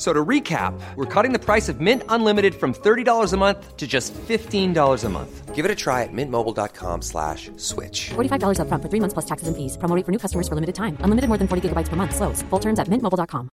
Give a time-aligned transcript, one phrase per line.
[0.00, 3.86] So to recap, we're cutting the price of Mint Unlimited from $30 a month to
[3.86, 5.54] just $15 a month.
[5.54, 8.08] Give it a try at mintmobile.com slash switch.
[8.16, 9.76] $45 upfront for three months plus taxes and fees.
[9.76, 10.96] Promo rate for new customers for limited time.
[11.04, 12.16] Unlimited more than 40 gigabytes per month.
[12.16, 12.40] Slows.
[12.48, 13.50] Full terms at mintmobile.com.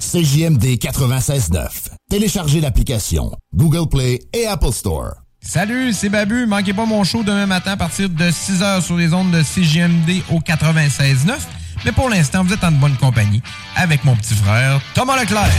[0.00, 1.90] CJMD 96.9.
[2.10, 5.22] Téléchargez l'application Google Play et Apple Store.
[5.40, 6.46] Salut, c'est Babu.
[6.46, 10.24] Manquez pas mon show demain matin à partir de 6h sur les ondes de CJMD
[10.32, 11.38] au 96.9.
[11.84, 13.42] Mais pour l'instant, vous êtes en bonne compagnie
[13.76, 15.50] avec mon petit frère Thomas Leclerc.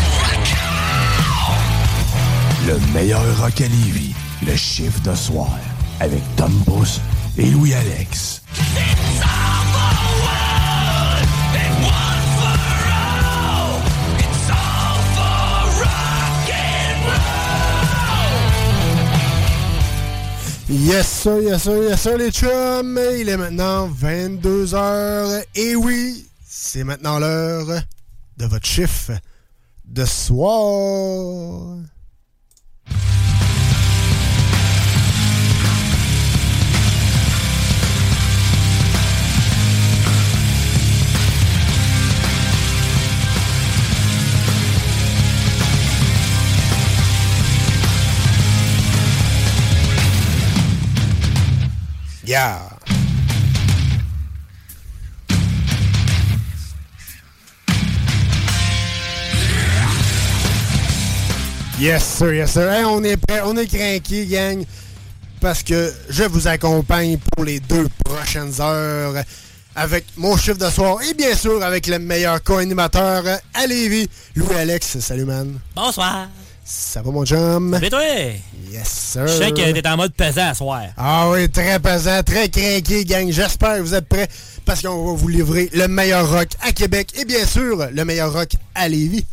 [2.67, 4.13] Le meilleur rock à Lévis,
[4.45, 5.57] le chiffre de soir,
[5.99, 7.01] avec Tom Bus
[7.37, 8.41] et Louis-Alex.
[20.73, 22.97] Yes sir, yes yes les chums.
[23.19, 25.43] Il est maintenant 22h.
[25.53, 27.67] Et oui, c'est maintenant l'heure
[28.37, 29.11] de votre chiffre
[29.83, 31.75] de soir.
[52.31, 52.59] Yeah.
[61.77, 62.69] Yes, sir, yes, sir.
[62.87, 64.63] On est prêt, on est craqué, gang,
[65.41, 69.25] parce que je vous accompagne pour les deux prochaines heures
[69.75, 74.99] avec mon chiffre de soir et bien sûr avec le meilleur co-animateur à Lévis, Louis-Alex.
[74.99, 75.59] Salut, man.
[75.75, 76.29] Bonsoir.
[76.63, 77.77] Ça va, mon chum?
[77.81, 78.01] Mais toi,
[78.71, 79.27] Yes, sir.
[79.27, 80.83] je sais que t'es en mode pesant à soir.
[80.95, 83.29] Ah oui, très pesant, très craqué, gang.
[83.31, 84.27] J'espère que vous êtes prêts
[84.65, 88.31] parce qu'on va vous livrer le meilleur rock à Québec et bien sûr le meilleur
[88.31, 89.25] rock à Lévis.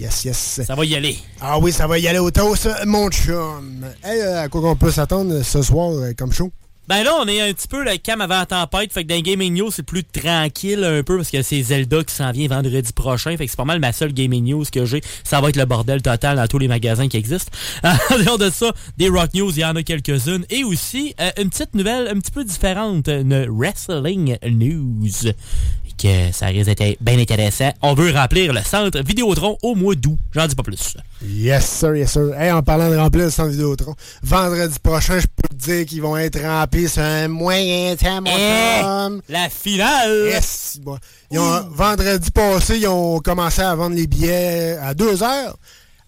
[0.00, 0.60] Yes, yes.
[0.66, 1.18] Ça va y aller.
[1.40, 3.84] Ah oui, ça va y aller au toast, mon chum.
[4.02, 6.50] Hey, euh, à quoi qu'on peut s'attendre ce soir euh, comme show?
[6.88, 8.92] Ben là, on est un petit peu le cam avant la tempête.
[8.92, 12.12] Fait que dans Gaming News, c'est plus tranquille un peu parce que c'est Zelda qui
[12.12, 13.36] s'en vient vendredi prochain.
[13.36, 15.00] Fait que c'est pas mal ma seule Gaming News que j'ai.
[15.22, 17.52] Ça va être le bordel total dans tous les magasins qui existent.
[18.10, 20.44] En dehors de ça, des Rock News, il y en a quelques-unes.
[20.50, 23.08] Et aussi, euh, une petite nouvelle un petit peu différente.
[23.08, 25.32] Une Wrestling News.
[25.96, 27.70] Que ça risque d'être bien intéressant.
[27.82, 30.18] On veut remplir le centre Vidéotron au mois d'août.
[30.34, 30.96] J'en dis pas plus.
[31.22, 32.32] Yes, sir, yes, sir.
[32.34, 35.26] Hey, en parlant de remplir le centre Vidéotron, vendredi prochain, je
[35.60, 40.28] dire qu'ils vont être remplis sur un moyen temps, mon Eh, la finale!
[40.30, 40.78] Yes!
[40.82, 40.98] Bon.
[41.30, 45.56] Ils ont- vendredi passé, ils ont commencé à vendre les billets à 2 heures.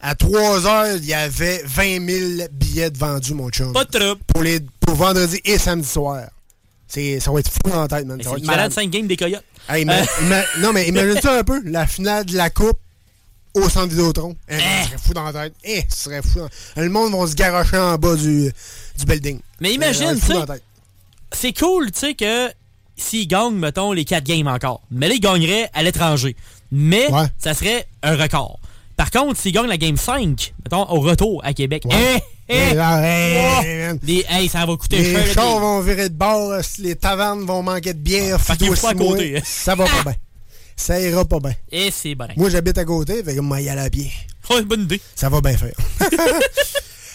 [0.00, 2.06] À 3 heures, il y avait 20
[2.38, 3.72] 000 billets de vendus, mon chum.
[3.72, 4.20] Pas de trouble.
[4.26, 6.24] Pour, les, pour vendredi et samedi soir.
[6.88, 8.20] C'est, ça va être fou dans la tête, man.
[8.22, 8.68] Ça va être malade.
[8.70, 9.44] de 5 games des Coyotes.
[9.68, 12.78] Hey, non, mais imagine ça un peu, la finale de la Coupe
[13.54, 14.34] au centre Vidéotron.
[14.48, 14.58] Eh, Ce
[14.88, 15.54] serait fou dans la tête.
[15.64, 16.38] Eh, ce serait fou.
[16.40, 18.50] dans- Le monde va se garocher en bas du,
[18.98, 19.40] du building.
[19.60, 20.32] Mais imagine, tu
[21.32, 22.50] c'est cool, tu sais, que
[22.96, 26.36] s'ils gagnent, mettons, les 4 games encore, mais là, ils gagneraient à l'étranger.
[26.70, 27.06] Mais
[27.38, 28.58] ça serait un record.
[28.96, 32.74] Par contre, s'ils gagnent la game 5, mettons, au retour à Québec, eh, eh, Eh,
[32.74, 35.26] là, hey, oh, des- ça va coûter Les cher.
[35.34, 38.38] chars des- vont virer de bord, les tavernes vont manquer de bière.
[38.40, 38.52] Faut
[38.86, 39.40] à côté, hein.
[39.44, 40.14] Ça va pas bien.
[40.76, 41.54] Ça ira pas bien.
[41.70, 42.26] Et c'est bon.
[42.36, 44.10] Moi, j'habite à côté, fait que moi, y aller à pied.
[44.50, 45.00] Oh, une bonne idée.
[45.14, 45.74] Ça va bien faire.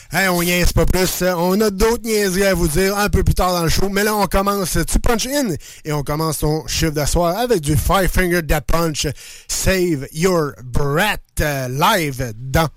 [0.09, 1.21] Hey, on niaise pas plus.
[1.21, 3.89] On a d'autres niaiseries à vous dire un peu plus tard dans le show.
[3.89, 5.49] Mais là, on commence Tu Punch In
[5.83, 9.07] et on commence ton chiffre d'asseoir avec du Five Finger Death Punch
[9.49, 12.69] Save Your Breath euh, live dans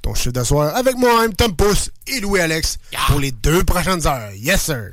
[0.00, 2.78] ton chiffre d'asseoir avec moi-même, Tom Pousse et Louis-Alex
[3.08, 4.30] pour les deux prochaines heures.
[4.36, 4.92] Yes, sir.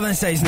[0.00, 0.47] 96.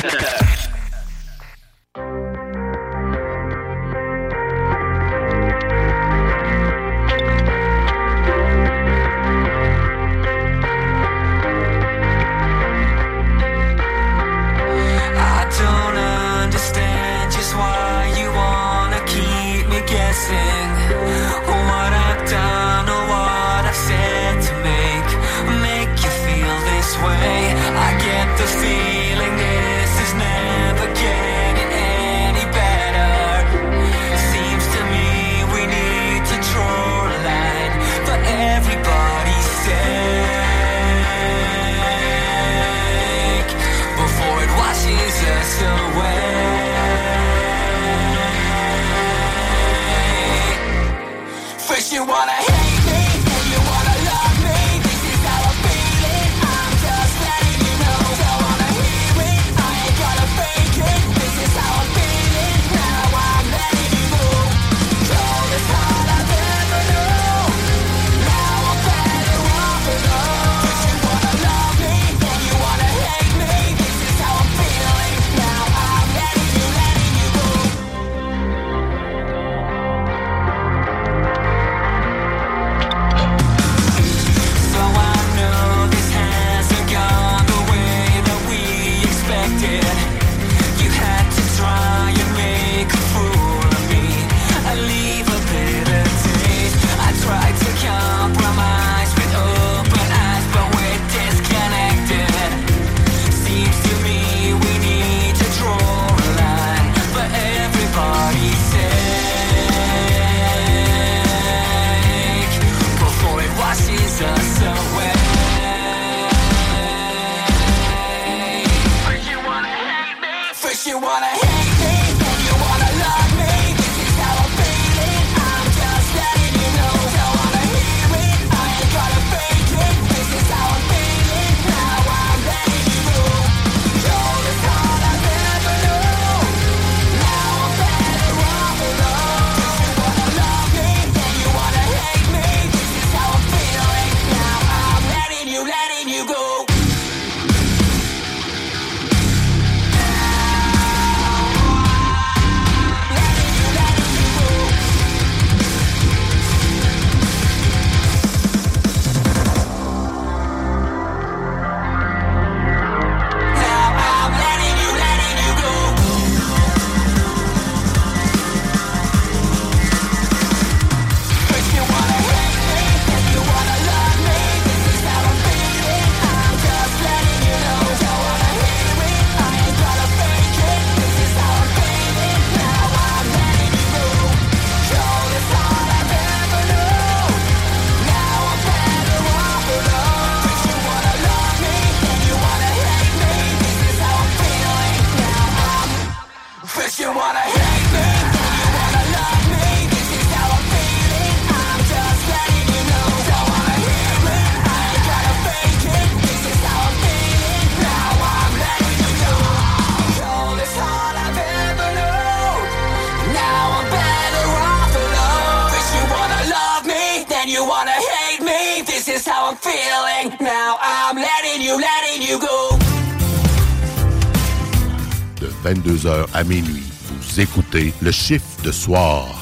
[228.63, 229.40] De soir.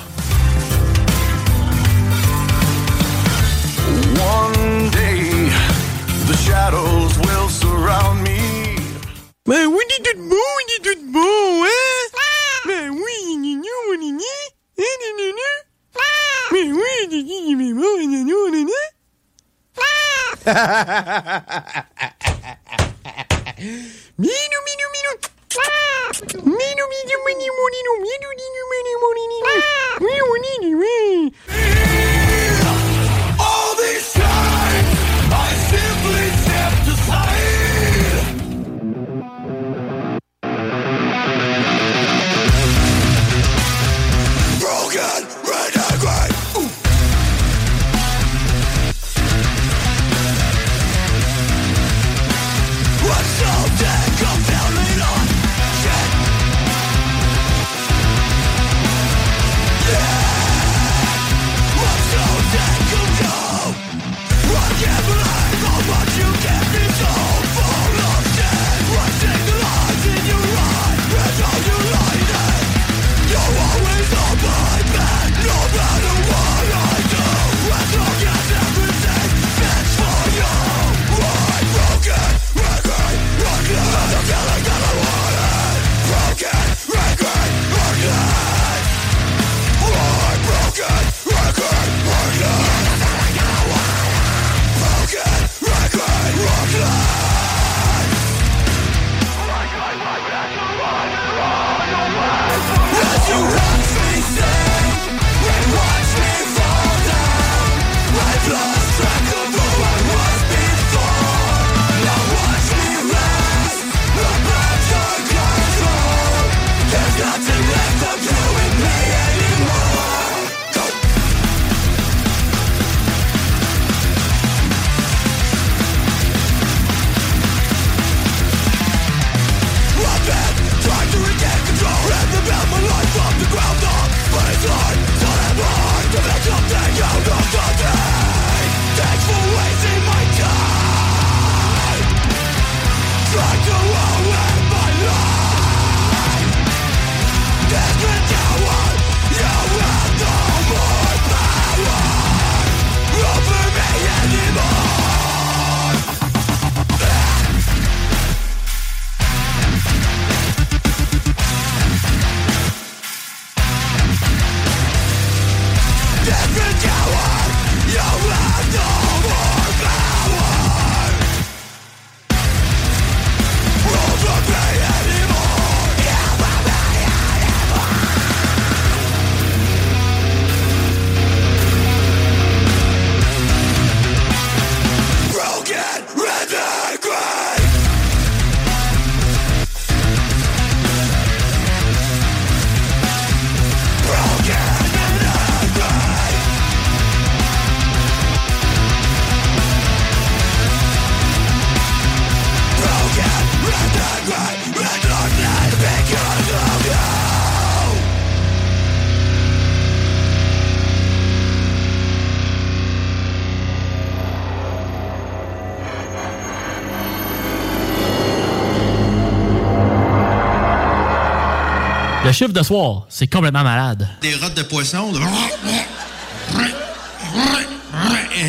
[222.39, 224.07] Chiffre de soir, c'est complètement malade.
[224.21, 225.11] Des rottes de poisson.
[225.11, 225.19] de-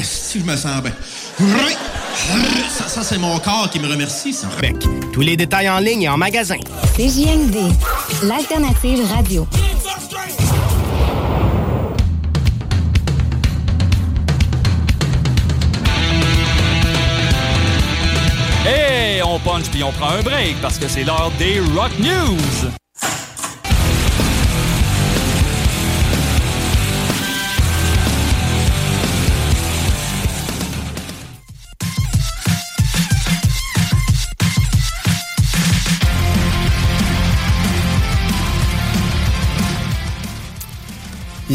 [0.04, 0.92] Si je me sens bien?
[2.70, 4.46] Ça, ça, c'est mon corps qui me remercie, ça.
[5.12, 6.58] Tous les détails en ligne et en magasin.
[6.96, 7.56] CJMD,
[8.22, 9.44] l'alternative radio.
[18.66, 22.70] Hey, on punch puis on prend un break parce que c'est l'heure des Rock News.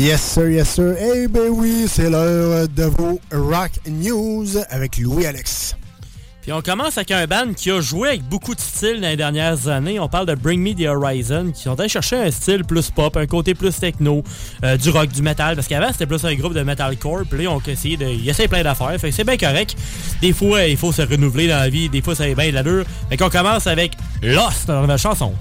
[0.06, 0.96] Yes sir, yes sir.
[1.00, 5.76] Eh ben oui, c'est l'heure de vos Rock News avec Louis-Alex.
[6.44, 9.16] Puis on commence avec un band qui a joué avec beaucoup de styles dans les
[9.16, 10.00] dernières années.
[10.00, 13.18] On parle de Bring Me the Horizon, qui sont allés chercher un style plus pop,
[13.18, 14.24] un côté plus techno,
[14.64, 15.56] euh, du rock, du metal.
[15.56, 17.24] Parce qu'avant, c'était plus un groupe de metalcore.
[17.28, 18.06] Puis là, ils ont essayé de.
[18.06, 18.96] Ils essaient plein d'affaires.
[19.00, 19.76] Fait que c'est bien correct.
[20.22, 21.89] Des fois, il faut se renouveler dans la vie.
[21.89, 22.86] Des fois, ça est bien de l'allure.
[23.10, 25.34] Fait qu'on commence avec Lost dans la chanson.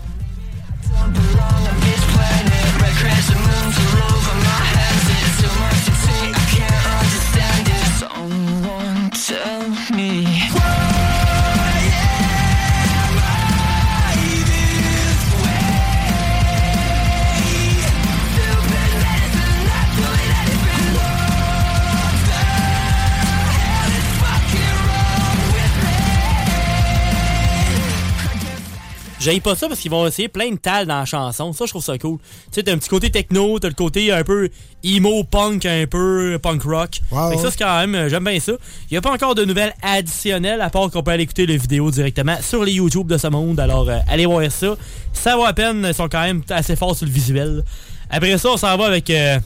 [29.25, 31.55] J'aille pas ça parce qu'ils vont essayer plein de tal dans la chanson.
[31.55, 32.19] Ça, je trouve ça cool.
[32.19, 34.51] Tu sais, t'as un petit côté techno, t'as le côté un peu
[34.83, 37.01] emo punk, un peu punk rock.
[37.31, 38.53] Fait que ça, c'est quand même, euh, j'aime bien ça.
[38.91, 41.57] Il y a pas encore de nouvelles additionnelles, à part qu'on peut aller écouter les
[41.57, 43.59] vidéos directement sur les YouTube de ce monde.
[43.61, 44.77] Alors, euh, allez voir ça.
[45.15, 47.65] Ça vaut à peine, ils sont quand même assez forts sur le visuel.
[48.11, 49.39] Après ça, on s'en va avec euh,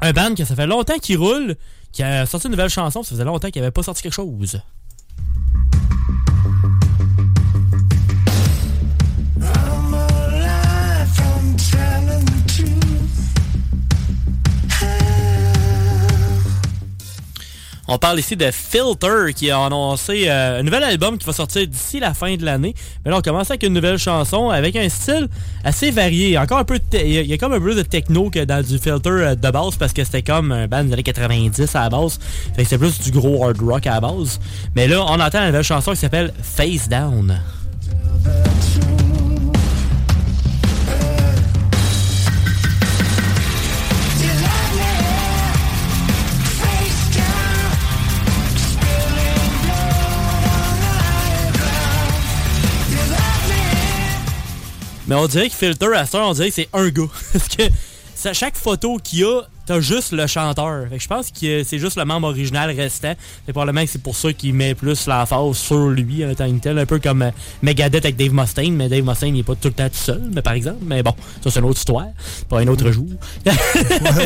[0.00, 1.54] un band que ça fait longtemps qu'il roule,
[1.92, 3.04] qui a sorti une nouvelle chanson.
[3.04, 4.60] Ça faisait longtemps qu'il avait pas sorti quelque chose.
[17.86, 21.66] On parle ici de Filter qui a annoncé euh, un nouvel album qui va sortir
[21.66, 22.74] d'ici la fin de l'année.
[23.04, 25.28] Mais là, on commence avec une nouvelle chanson avec un style
[25.64, 26.38] assez varié.
[26.38, 29.10] Encore un peu il y, a- comme un peu de techno que dans du Filter
[29.10, 32.18] euh, de base parce que c'était comme un band des années 90 à la base.
[32.56, 34.40] Fait que c'était plus du gros hard rock à base.
[34.74, 37.38] Mais là, on entend une nouvelle chanson qui s'appelle Face Down.
[55.06, 57.02] Mais on dirait que Filter, à ça, on dirait que c'est un gars.
[57.32, 57.62] Parce que
[58.32, 60.88] chaque photo qu'il y a, t'as juste le chanteur.
[60.88, 63.12] Fait que je pense que c'est juste le membre original restant.
[63.46, 66.50] Et probablement que c'est pour ça qu'il met plus la face sur lui en tant
[66.50, 66.78] que tel.
[66.78, 67.30] Un peu comme euh,
[67.62, 68.74] Megadeth avec Dave Mustaine.
[68.76, 70.78] Mais Dave Mustaine, il est pas tout le temps tout seul, mais par exemple.
[70.86, 71.12] Mais bon,
[71.42, 72.06] ça c'est une autre histoire.
[72.48, 73.06] Pas un autre jour.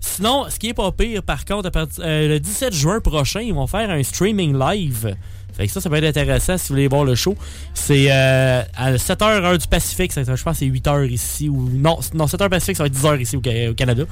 [0.00, 3.40] Sinon, ce qui est pas pire, par contre, à partir- euh, le 17 juin prochain,
[3.40, 5.16] ils vont faire un streaming live.
[5.56, 7.34] Fait que ça, ça peut être intéressant si vous voulez voir le show.
[7.74, 11.70] C'est euh, à 7h heure du Pacifique, ça, je pense que c'est 8h ici ou
[11.72, 13.40] non, non 7h Pacifique, ça va être 10h ici au,
[13.70, 14.04] au Canada.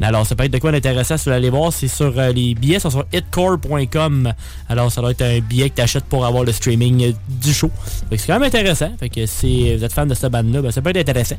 [0.00, 2.32] Alors ça peut être de quoi d'intéressant si vous voulez aller voir, c'est sur euh,
[2.32, 4.32] les billets sont sur hitcore.com.
[4.68, 7.52] Alors ça doit être un billet que tu achètes pour avoir le streaming euh, du
[7.52, 7.70] show.
[8.08, 8.90] Fait que c'est quand même intéressant.
[8.98, 11.36] Fait que si vous êtes fan de cette bande là, ben, ça peut être intéressant.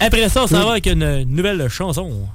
[0.00, 2.28] Après ça, on s'en va avec une nouvelle chanson.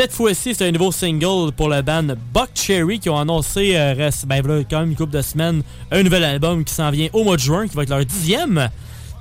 [0.00, 3.92] Cette fois-ci, c'est un nouveau single pour la band Buck Cherry qui ont annoncé euh,
[3.92, 7.22] reste, ben, quand même une couple de semaines un nouvel album qui s'en vient au
[7.22, 8.70] mois de juin, qui va être leur dixième.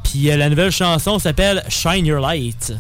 [0.06, 2.72] Puis euh, la nouvelle chanson s'appelle Shine Your Light.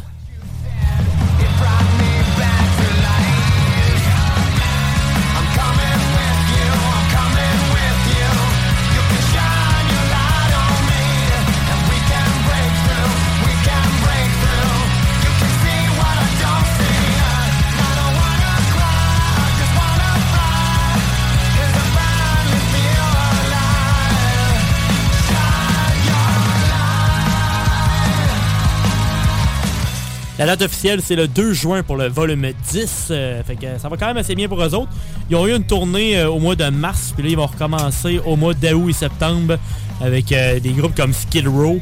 [30.39, 33.07] La date officielle, c'est le 2 juin pour le volume 10.
[33.11, 34.87] euh, fait que ça va quand même assez bien pour eux autres.
[35.29, 38.21] Ils ont eu une tournée euh, au mois de mars, puis là, ils vont recommencer
[38.25, 39.57] au mois d'août et septembre
[39.99, 41.81] avec euh, des groupes comme Skid Row,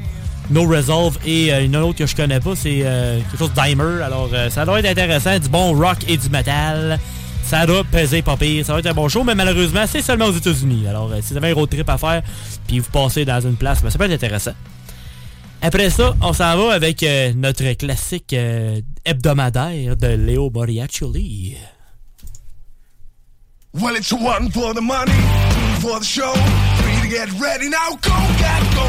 [0.50, 4.02] No Resolve et une autre que je connais pas, c'est quelque chose d'Imer.
[4.02, 6.98] Alors, ça doit être intéressant, du bon rock et du metal.
[7.44, 10.26] Ça doit peser pas pire, ça va être un bon show, mais malheureusement, c'est seulement
[10.26, 10.88] aux États-Unis.
[10.88, 12.24] Alors, si vous avez un road trip à faire,
[12.66, 14.54] puis vous passez dans une place, ben, ça peut être intéressant.
[15.62, 21.58] Après ça, on s'en va avec euh, notre classique euh, hebdomadaire de Léo Moriaccioli.
[23.74, 26.34] Well, it's one for the money, two for the show.
[26.34, 27.90] Three to get ready now.
[28.02, 28.88] Go, get go,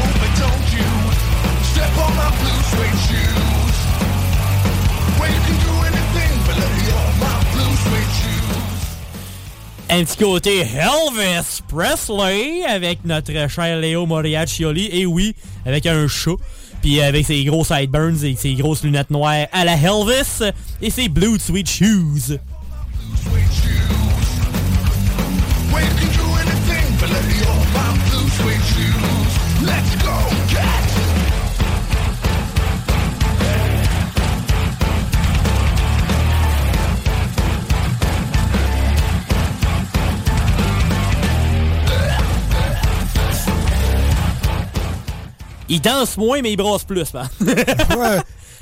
[9.91, 14.87] Un petit côté Elvis Presley avec notre cher Léo Moriaccioli.
[14.91, 16.35] Et oui, avec un chat.
[16.81, 20.43] Puis avec ses gros sideburns et ses grosses lunettes noires à la Elvis.
[20.81, 22.37] Et ses Blue Sweet Shoes.
[45.69, 47.27] Il danse moins, mais il brosse plus, man.
[47.41, 47.55] ouais.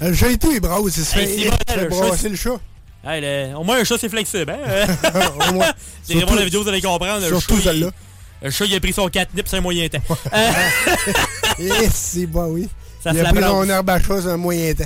[0.04, 1.89] Euh, J'ai été, il brasse, il se fait, Hey, c'est il bon, se fait le
[1.89, 2.60] chat, brasser le chat.
[3.06, 4.86] Hey, le- au moins, un chat, c'est flexible, hein?
[5.50, 5.65] Au moins.
[6.08, 7.26] Vraiment Surtout- la vidéo, vous allez comprendre.
[7.26, 7.89] surtout celle-là.
[8.43, 9.98] Le chat, il a pris son catnip, c'est un moyen temps.
[10.34, 10.52] Euh,
[11.60, 12.67] Et c'est bon, oui.
[13.04, 13.50] Ça il a pris brasse.
[13.52, 14.86] son herbe à chat, c'est un moyen temps.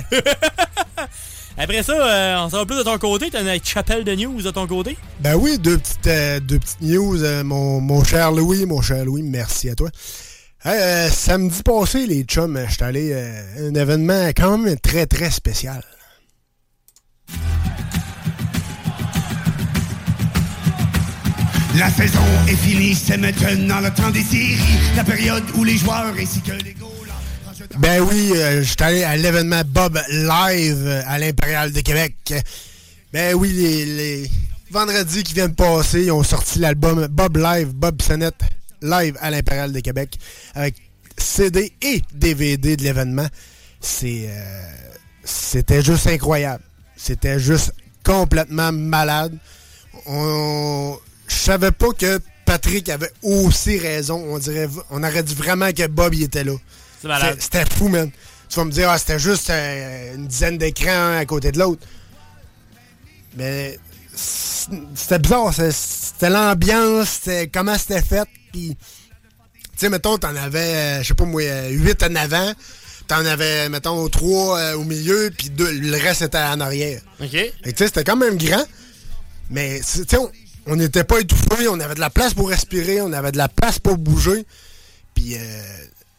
[1.58, 3.28] Après ça, euh, on s'en va plus de ton côté.
[3.30, 4.96] T'as une chapelle de news de ton côté?
[5.20, 9.04] Ben oui, deux petites, euh, deux petites news, euh, mon, mon cher Louis, mon cher
[9.04, 9.90] Louis, merci à toi.
[10.64, 15.06] Euh, samedi passé, les chums, je suis allé euh, à un événement quand même très,
[15.06, 15.82] très spécial.
[21.76, 24.56] La saison est finie, c'est maintenant le temps des séries.
[24.94, 26.90] La période où les joueurs ainsi que les goals.
[27.78, 32.14] Ben oui, euh, je suis allé à l'événement Bob Live euh, à l'Impérial de Québec.
[33.12, 34.30] Ben oui, les, les
[34.70, 38.36] vendredis qui viennent passer, ils ont sorti l'album Bob Live, Bob Sennett
[38.82, 40.18] Live à l'Impérial de Québec
[40.54, 40.74] avec
[41.16, 43.26] CD et DVD de l'événement.
[43.80, 44.62] C'est euh,
[45.24, 46.62] c'était juste incroyable.
[46.96, 47.72] C'était juste
[48.04, 49.36] complètement malade.
[50.06, 50.96] On,
[51.28, 54.24] je savais pas que Patrick avait aussi raison.
[54.28, 56.54] On dirait, on aurait dit vraiment que Bob il était là.
[57.38, 58.10] C'était fou, man.
[58.48, 61.86] Tu vas me dire, ah, c'était juste euh, une dizaine d'écrans à côté de l'autre.
[63.36, 63.78] Mais
[64.14, 65.52] c'était bizarre.
[65.54, 68.28] C'était l'ambiance, c'était comment c'était fait.
[68.52, 70.58] Puis, tu sais, mettons, t'en avais,
[70.98, 72.52] euh, je sais pas moi, 8 en avant.
[73.08, 77.00] T'en avais, mettons, 3 au milieu, puis deux- le reste était en arrière.
[77.20, 77.28] OK.
[77.30, 78.64] Tu sais, c'était quand même grand.
[79.50, 80.16] Mais, tu sais,
[80.66, 83.48] on- n'était pas étouffés, on avait de la place pour respirer, on avait de la
[83.48, 84.46] place pour bouger.
[85.14, 85.38] Puis, euh,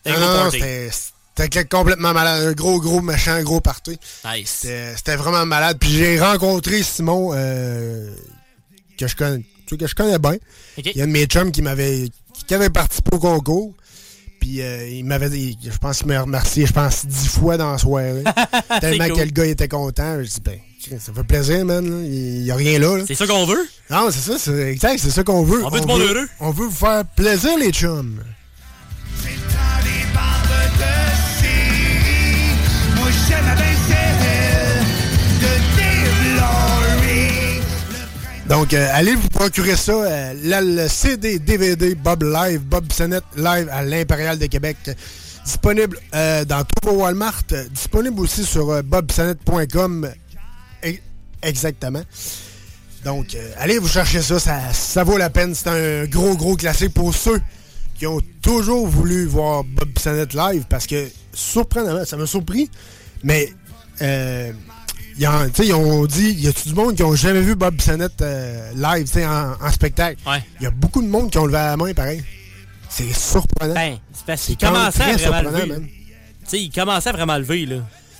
[0.06, 0.90] non, non, c'était
[1.36, 2.48] c'était complètement malade.
[2.48, 3.98] Un gros, gros, méchant, gros party.
[4.26, 4.68] Nice.
[4.96, 5.78] C'était vraiment malade.
[5.80, 8.14] Puis j'ai rencontré Simon, euh,
[8.98, 10.36] que je connais, que je connais bien.
[10.78, 12.10] Il y a un de mes chums qui m'avait
[12.48, 13.74] qui avait participé au concours.
[14.40, 17.72] Puis euh, il m'avait dit, je pense qu'il m'a remercié, je pense, dix fois dans
[17.72, 18.24] la soirée.
[18.82, 19.16] Tellement cool.
[19.16, 20.22] que le gars était content.
[20.22, 20.60] Je dis, ben,
[21.00, 21.90] ça fait plaisir, man.
[21.90, 22.06] là.
[22.06, 22.98] Il n'y a rien là.
[22.98, 23.04] là.
[23.08, 23.66] C'est ça qu'on veut?
[23.90, 25.64] Non, c'est ça, c'est exact, c'est ça qu'on veut.
[25.64, 26.28] On veut du monde heureux.
[26.42, 28.22] On veut vous faire plaisir, les chums.
[38.48, 40.34] Donc, euh, allez vous procurer ça, euh,
[40.76, 44.76] le CD, DVD, Bob Live, Bob Sennett Live à l'Impérial de Québec.
[45.46, 47.44] Disponible euh, dans tous vos Walmart.
[47.72, 50.10] disponible aussi sur bobsennett.com.
[51.42, 52.02] Exactement.
[53.06, 55.56] Donc, allez vous chercher ça, ça, ça vaut la peine.
[55.56, 57.42] C'est un gros, gros classique pour ceux
[57.98, 62.70] qui ont toujours voulu voir Bob Sennett live parce que, surprenamment, ça m'a surpris,
[63.24, 63.54] mais
[65.18, 67.56] ils, ont, tu sais, ils ont dit, y a-tu du monde qui ont jamais vu
[67.56, 70.18] Bob Bissonnette euh, live, tu sais, en, en spectacle?
[70.60, 72.24] Il y a beaucoup de monde qui ont levé la main, pareil.
[72.90, 73.74] C'est surprenant.
[73.74, 75.72] Ben, c'est parce qu'il commençait à très vraiment surprenant, lever.
[75.72, 75.88] même.
[75.88, 75.90] Tu
[76.48, 77.78] sais, il commençait à vraiment lever, là.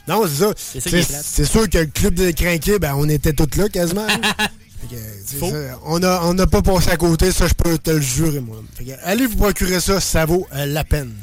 [0.08, 0.54] Non, c'est ça.
[0.56, 1.26] C'est ça qui est C'est plate.
[1.26, 4.08] c'est sûr que le club de crinqués, ben, on était tous là quasiment.
[4.10, 4.48] hein.
[4.90, 4.98] Que,
[5.40, 8.42] ça, on a on n'a pas passé à côté, ça je peux te le jurer
[8.42, 8.58] moi.
[8.78, 11.14] Que, allez vous procurer ça, ça vaut euh, la peine.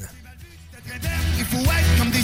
[1.38, 2.19] Il faut être comme des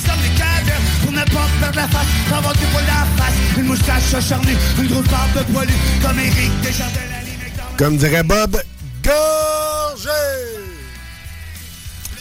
[7.77, 8.61] Comme dirait Bob,
[9.03, 10.11] gorgé!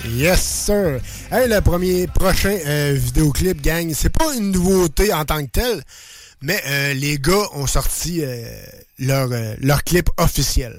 [0.08, 1.00] Yes, sir.
[1.32, 5.82] Hey, le premier prochain euh, vidéoclip, gang, c'est pas une nouveauté en tant que telle,
[6.42, 8.46] mais euh, les gars ont sorti euh,
[9.00, 10.76] leur, euh, leur clip officiel.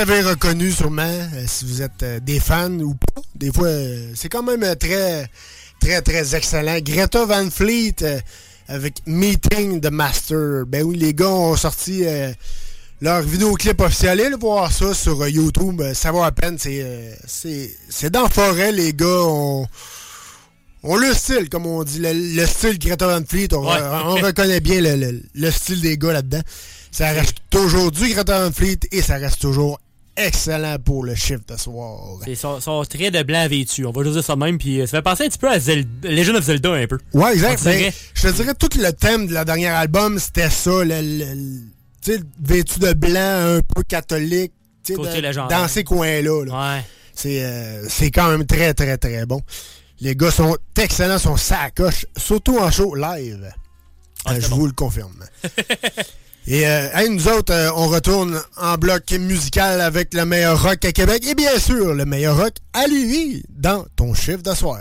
[0.00, 3.20] Euh, vous les avez reconnus sûrement, euh, si vous êtes euh, des fans ou pas.
[3.34, 5.28] Des fois, euh, c'est quand même très,
[5.80, 6.78] très, très excellent.
[6.80, 7.96] Greta Van Fleet
[8.68, 10.64] avec Meeting the Master.
[10.66, 12.04] Ben oui, les gars ont sorti
[13.00, 14.20] leur vidéoclip officiel.
[14.20, 16.56] Allez voir ça sur YouTube, ça vaut la peine.
[16.58, 19.66] C'est, c'est, c'est dans la forêt, les gars ont...
[20.82, 23.80] On le style, comme on dit, le, le style Greta Van Fleet, on, Ouais.
[24.04, 26.40] on reconnaît bien le, le- le style des gars là-dedans.
[26.90, 29.78] Ça reste toujours du Greta Van Fleet et ça reste toujours
[30.26, 32.18] excellent pour le chiffre de soir.
[32.24, 33.84] C'est son, son trait de blanc vêtu.
[33.86, 34.58] On va juste dire ça même.
[34.58, 36.98] Puis euh, ça fait penser un petit peu à Zelda, Legend of Zelda un peu.
[37.14, 37.64] Ouais, exact.
[37.64, 42.20] Ben, je te dirais tout le thème de la dernière album, c'était ça, le, le-
[42.42, 44.52] vêtu de blanc, un peu catholique,
[44.88, 46.44] de- dans ces coins-là.
[46.46, 46.74] là.
[46.76, 46.84] Ouais.
[47.14, 49.42] C'est euh, c'est quand même très, très, très bon.
[50.00, 53.52] Les gars sont excellents, sont sacoches, surtout en show live.
[54.24, 55.12] Ah, Euh, je vous le confirme.
[56.46, 60.84] Et euh, hey, nous autres, euh, on retourne en bloc musical avec le meilleur rock
[60.84, 64.80] à Québec et bien sûr le meilleur rock à lui dans ton chiffre de soir.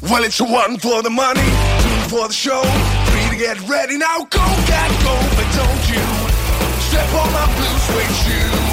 [0.00, 3.98] Well, it's one for the money, two for the show, three to get ready.
[3.98, 6.04] Now go, cat, go, but don't you
[6.88, 8.67] step on my blue suede shoes.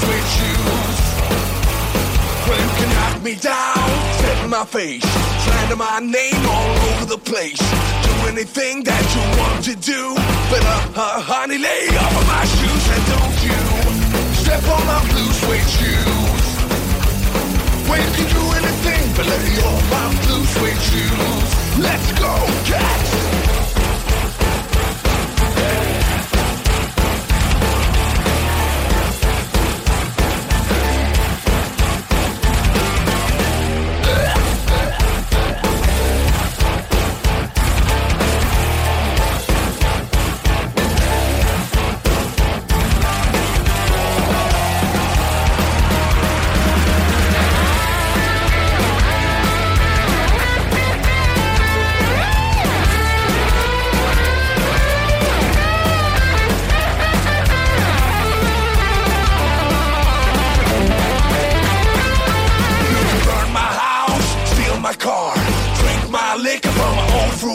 [0.00, 0.98] Suede shoes.
[2.46, 3.88] Well, you can knock me down,
[4.44, 5.04] in my face,
[5.44, 7.60] slander my name all over the place.
[8.06, 10.14] Do anything that you want to do,
[10.50, 13.60] but uh, uh, honey, lay off of my shoes and don't you
[14.42, 16.44] step on my blue suede shoes.
[17.88, 21.48] Well, you can do anything but me off my blue suede shoes.
[21.78, 22.32] Let's go,
[22.64, 23.17] cats!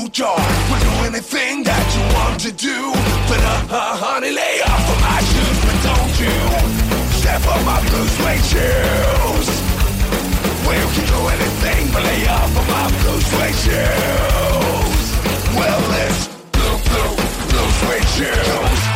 [0.09, 0.37] Jar.
[0.69, 2.77] We'll do anything that you want to do.
[3.29, 6.37] But uh, uh honey, lay off of my shoes, but don't you
[7.19, 9.47] step on my blue suede shoes.
[10.65, 15.05] Well, you can do anything but lay off of my blue suede shoes.
[15.55, 17.13] Well, let's blue, blue,
[17.51, 18.92] blue suede shoes.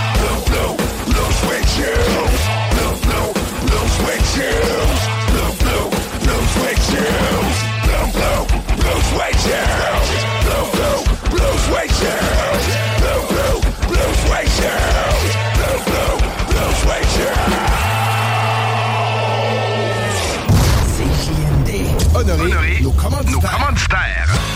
[22.97, 24.46] nos commanditaires.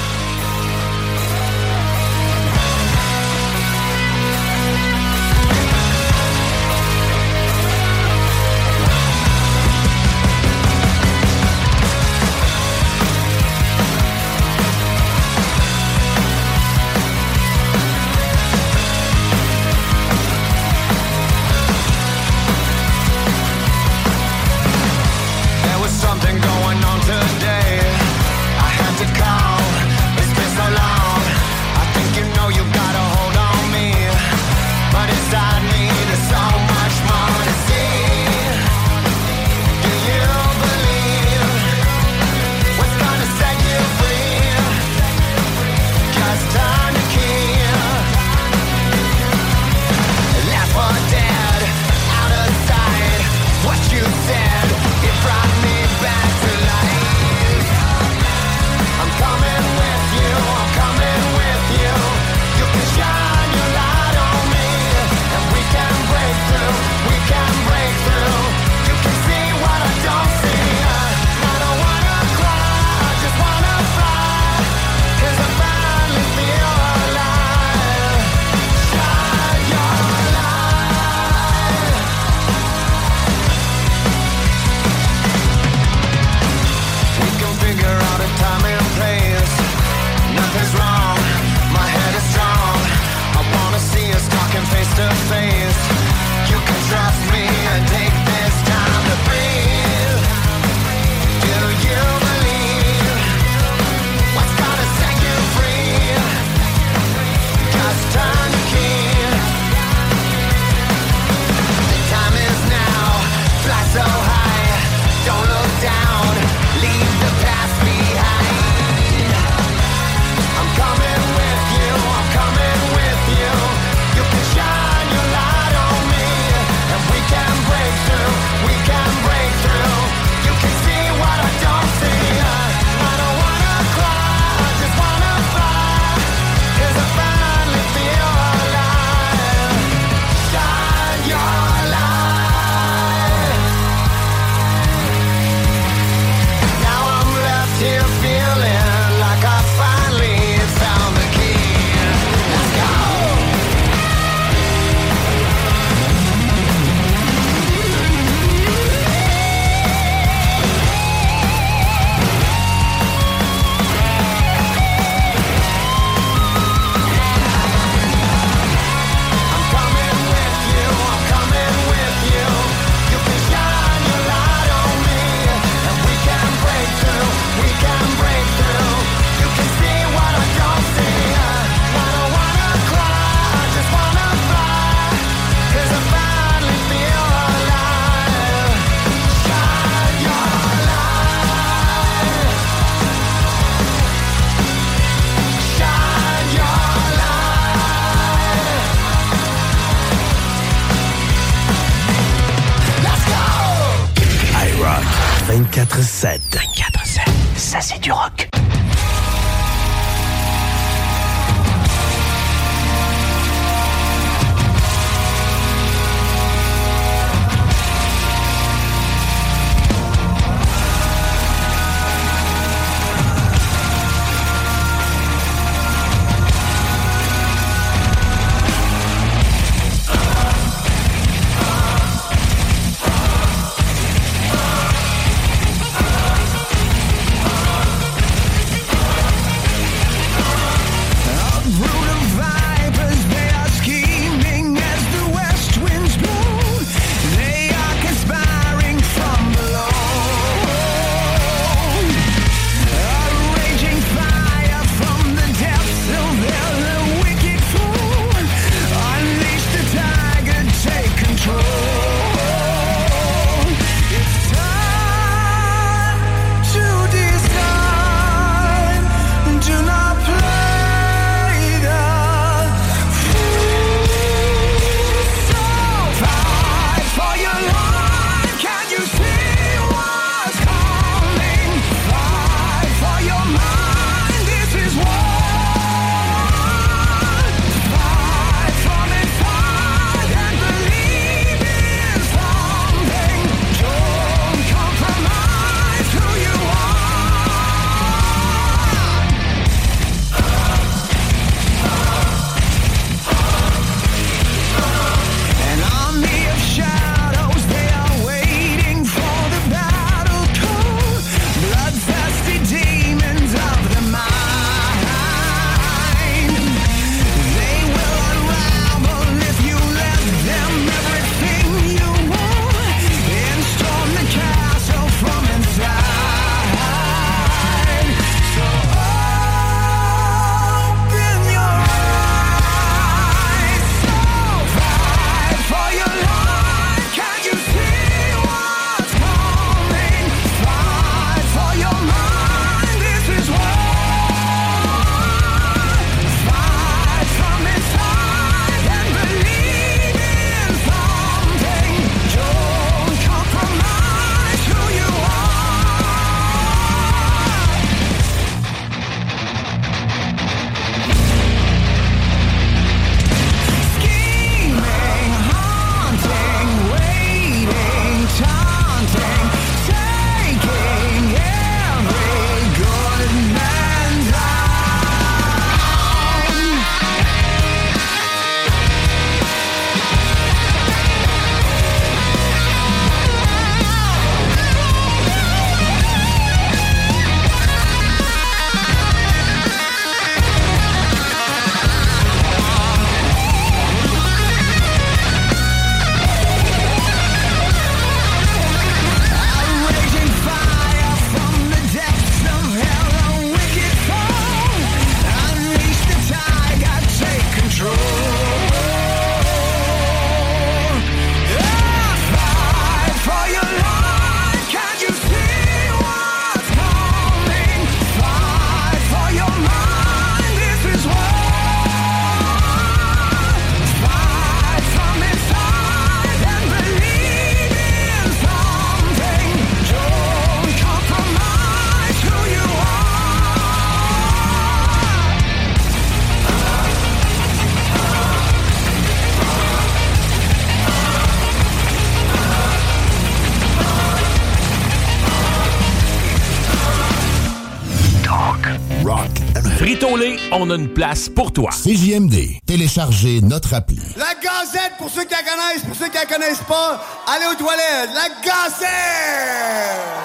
[450.61, 451.71] On a une place pour toi.
[451.71, 452.59] CJMD.
[452.67, 453.99] Téléchargez notre appli.
[454.15, 457.57] La Gazette, pour ceux qui la connaissent, pour ceux qui la connaissent pas, allez aux
[457.57, 458.11] toilettes.
[458.13, 460.20] La Gazette!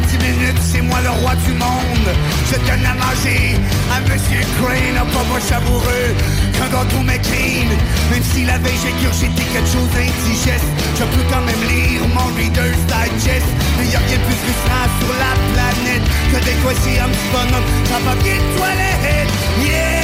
[0.00, 2.08] 10 minutes, c'est moi le roi du monde.
[2.50, 3.56] Je donne à manger
[3.92, 6.10] à Monsieur Crane, un pauvre savoureux,
[6.56, 7.68] qu'un mes McLean.
[8.10, 10.68] Même si la veille j'ai curiosité quelque chose d'indigeste,
[10.98, 13.46] je peux quand même lire mon Reader's Digest.
[13.78, 17.28] Mais y'a rien de plus frustrant sur la planète que des quoi si un petit
[17.32, 19.30] bonhomme, ça va bien toilette.
[19.62, 19.97] Yeah!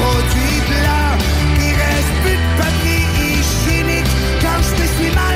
[0.00, 1.12] Produits blanc.
[1.66, 5.29] Il reste plus de papier hygiénique quand je me suis mal.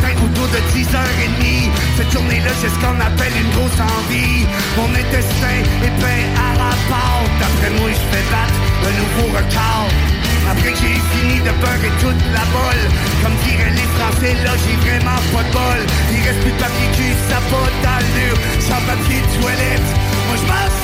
[0.00, 0.60] de
[1.96, 4.46] Cette journée-là c'est ce qu'on appelle une grosse envie.
[4.76, 9.88] Mon intestin est plein à la pâte D'après moi je fais battre un nouveau record.
[10.50, 12.84] Après que j'ai fini de beurrer toute la bolle
[13.22, 15.80] Comme diraient les Français, là j'ai vraiment pas de bol.
[16.12, 18.02] Il reste plus de papier cul, ça va dans
[18.60, 19.88] Sans papier de toilette,
[20.28, 20.74] moi je m'en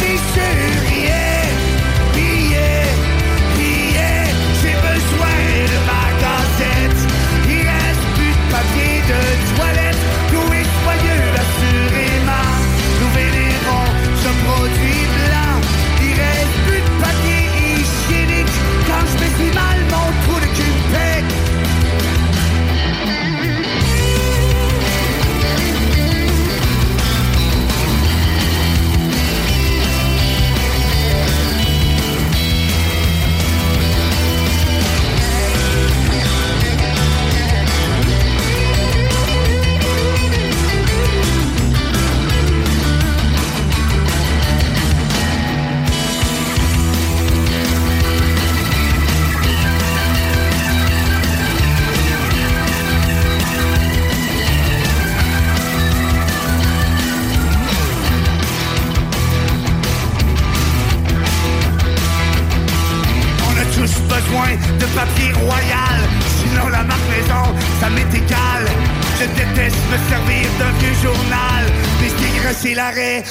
[9.10, 9.89] distance when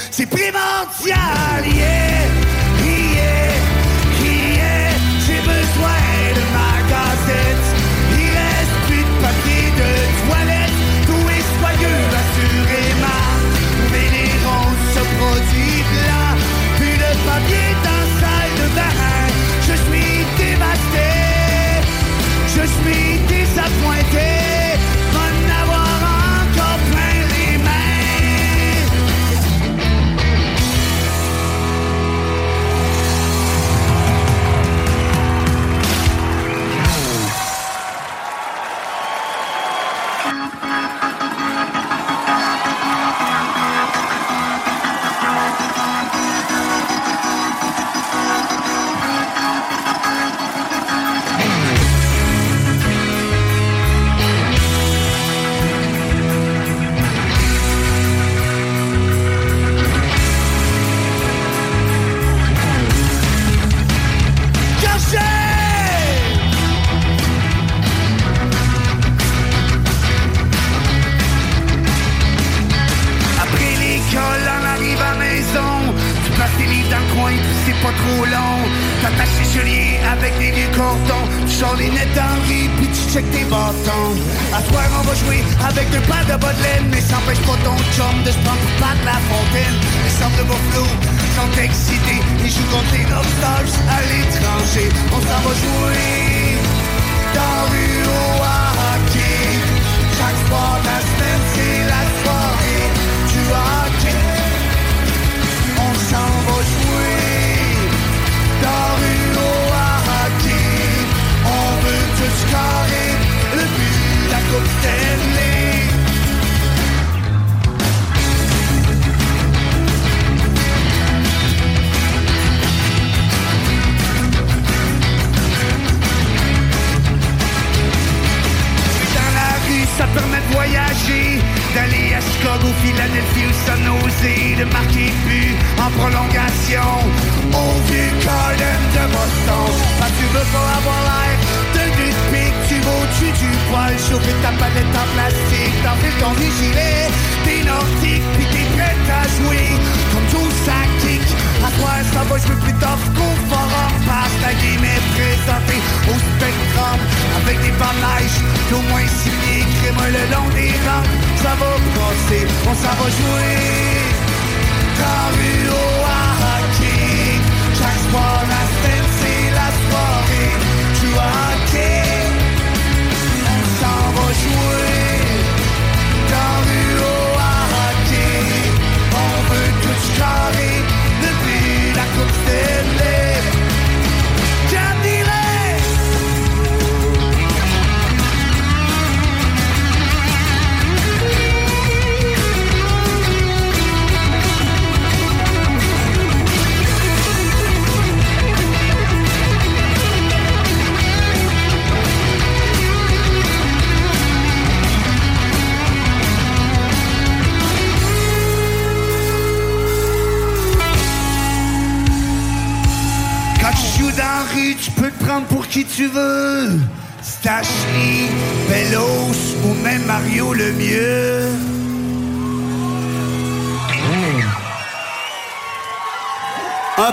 [0.10, 0.49] Si pide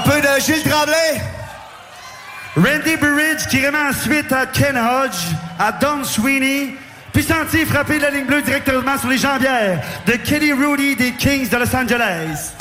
[0.07, 1.21] peu de Gilles Tremblay.
[2.57, 6.77] Randy Burridge qui remet ensuite à Ken Hodge, à Don Sweeney.
[7.13, 11.49] Puis senti frapper la ligne bleue directement sur les jambières de Kelly Rudy des Kings
[11.49, 12.53] de Los Angeles.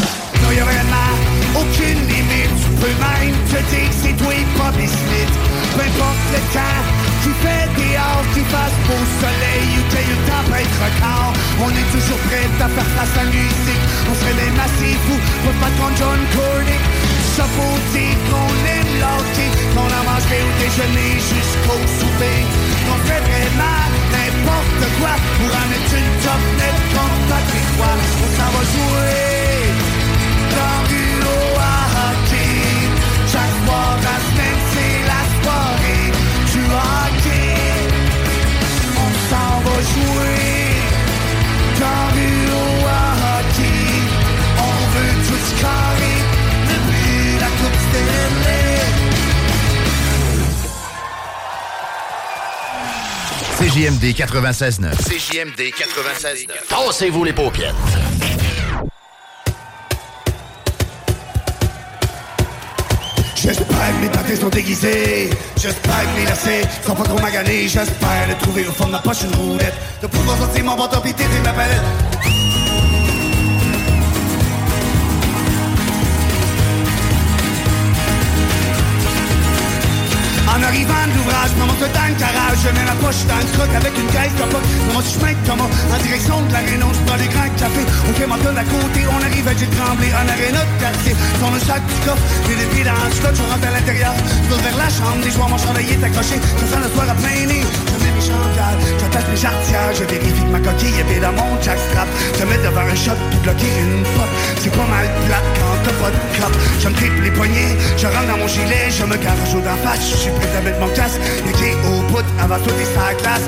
[0.42, 1.14] Non, y a vraiment
[1.56, 2.56] aucune limite.
[2.64, 5.34] Tu peux même te dire que c'est toi Bobby Smith.
[5.76, 6.82] Peu importe le temps,
[7.22, 11.34] qui fait dehors, qu'il fasse beau soleil ou qu'il y ait une tempête record.
[11.62, 13.86] On est toujours prêt à faire face à la musique.
[14.10, 17.15] On serait assez fous pour pas contre John Cornick.
[17.36, 22.40] Ça faut dire qu'on aime l'hockey, qu'on en mangerait au déjeuner jusqu'au souper.
[22.88, 23.84] On fait vraiment
[24.16, 27.92] n'importe quoi pour en être une top net comme Patrick Roy.
[28.24, 29.36] On s'en va jouer
[30.56, 30.80] dans
[31.60, 32.56] à hockey.
[33.28, 36.08] Chaque soir la semaine, c'est la soirée
[36.52, 37.60] du hockey.
[39.04, 40.56] On s'en va jouer
[41.82, 42.16] dans
[42.88, 43.82] à hockey.
[44.58, 46.25] On veut tout carré
[53.76, 54.96] CJMD 96.9.
[54.98, 56.48] CJMD 96.9.
[56.70, 57.74] Tassez-vous les paupières.
[63.36, 68.28] J'espère que mes pâtés sont déguisés J'espère que mes lacets sont pas trop maganés J'espère
[68.28, 71.40] de trouver au fond de ma poche une roulette De pouvoir sortir mon pis têter
[71.44, 72.55] ma palette
[80.56, 82.60] En arrivant de l'ouvrage, je me monte dans garage.
[82.64, 84.64] Je mets ma poche dans le croc avec une poche.
[84.88, 85.70] Je monte du chemin de Thomas.
[85.92, 89.20] En direction de l'aréna Je prends les grands cafés, fait mon tonne à côté On
[89.20, 90.12] arrive à Gilles Tremblay.
[90.16, 91.12] En aréna de quartier.
[91.12, 94.14] Sur le sac du coffre, j'ai les pieds dans le slot Je rentre à l'intérieur,
[94.16, 97.08] je tourne vers la chambre Les joueurs, mon chandail est accroché, je sens le soir
[97.12, 97.36] à plein
[98.26, 102.08] Chandails, j'attache mes jarretières Je vérifie que ma coquille est bien dans mon jackstrap.
[102.40, 104.30] Je mets devant un shot pour bloquer une pop.
[104.58, 106.20] C'est pas mal plate quand t'as pas de
[106.82, 109.78] Je me tripe les poignets, je rentre dans mon gilet Je me garage au d'en
[109.86, 111.22] face, je suis prêt à mettre mon casque
[111.58, 113.46] pieds au bout avant de sauter sur la glace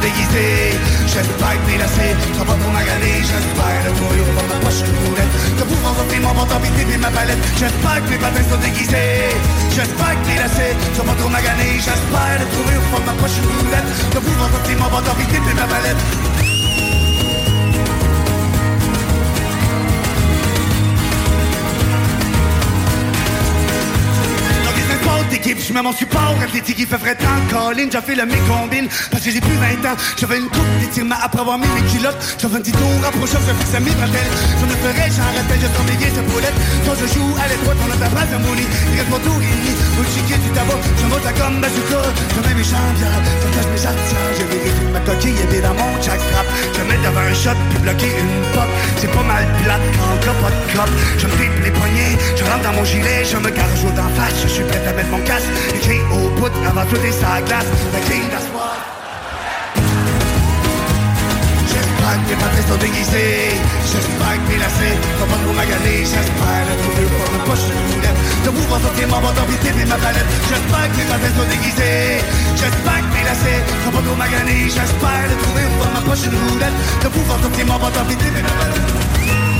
[0.00, 0.74] déguisées
[1.06, 4.58] J'espère que mes lacets sont pas trop maganés J'espère de trouver au fond de ma
[4.64, 7.42] poche une roulette De pouvoir sortir mon pis et ma palette.
[7.56, 9.30] J'espère que mes batteries sont déguisées
[9.70, 13.16] J'espère que mes lacets sont pas trop maganés J'espère de trouver au fond de ma
[13.20, 16.02] poche une roulette De pouvoir sortir mon pis et ma palette
[25.54, 28.88] d'équipe, je mets mon support athlétique, il fait frais tant colline, j'ai fait le mécombine,
[29.10, 32.18] parce que j'ai plus 20 ans, j'avais une coupe d'étirement après avoir mis mes culottes,
[32.38, 35.96] j'avais un petit tour approchant, je fixe à mes bretelles, je me ferais, rappelle, je
[35.98, 38.98] bien sa poulette, quand je joue à l'étroite, on a ta base à mouler, il
[38.98, 42.00] reste mon tour et demi, au chiquet du tabac, je monte la gomme bazooka,
[42.34, 45.90] je mets mes champions, je cache mes artières, je vérifie ma coquille bien dans mon
[46.02, 50.16] jackstrap, je mets devant un shot, puis bloquer une pop, c'est pas mal plate quand
[50.20, 53.50] t'as pas de cop, je me les poignets, je rentre dans mon gilet, je me
[53.50, 55.39] garage au d'en face, je suis prêt à mettre mon casque,
[55.74, 58.76] écrit au bout avant tout et sa glace, la clé d'asseoir.
[61.70, 63.54] J'espère que mes patrons sont déguisés
[63.86, 66.02] J'espère que mes lacets sont pas trop maganés.
[66.02, 69.68] J'espère de trouver fond de ma poche une roulette De pouvoir sortir mon bâton pis
[69.68, 70.30] et ma palette.
[70.48, 72.24] J'espère que mes patrons sont déguisés
[72.56, 74.64] J'espère que mes lacets sont pas trop maganés.
[74.66, 78.42] J'espère de trouver de ma poche une roulette De pouvoir sortir mon bâton pis et
[78.42, 79.59] ma palette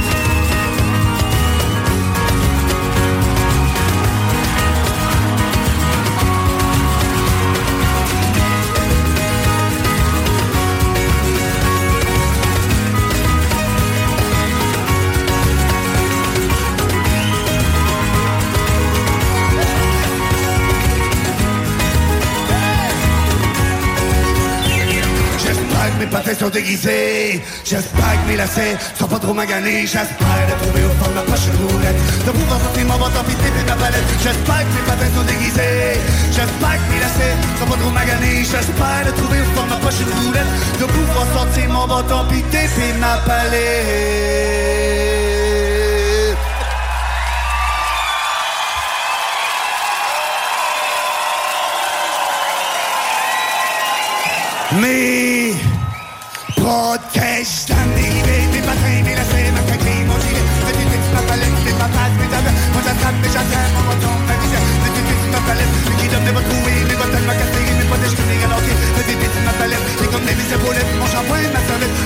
[26.34, 26.50] sont.
[27.64, 29.82] J'espère que mes lacets sont pas trop maganés.
[29.82, 31.96] J'espère de trouver au fond de ma poche une roulette.
[32.26, 34.04] De pouvoir sortir mon bâton pis taper ma palette.
[34.22, 36.00] J'espère que mes patins sont déguisés.
[36.30, 38.44] J'espère que mes lacets sont pas trop maganés.
[38.44, 40.50] J'espère de trouver au fond de ma poche une roulette.
[40.78, 44.30] De pouvoir sortir mon bâton pis taper ma palette.
[54.80, 55.54] Mes
[56.70, 61.58] protèges d'un dérivé, mes patins, mes lacets, ma craquée, mon gilet, mes tutus, ma palette,
[61.66, 65.40] mes papates, mes tables, mon j'attrape, mes j'attrape, mon bâton, ma visière, mes tutus, ma
[65.48, 65.92] palette, ma
[69.46, 71.96] ma palette, comme épaulettes, mon shampoing, ma serviette,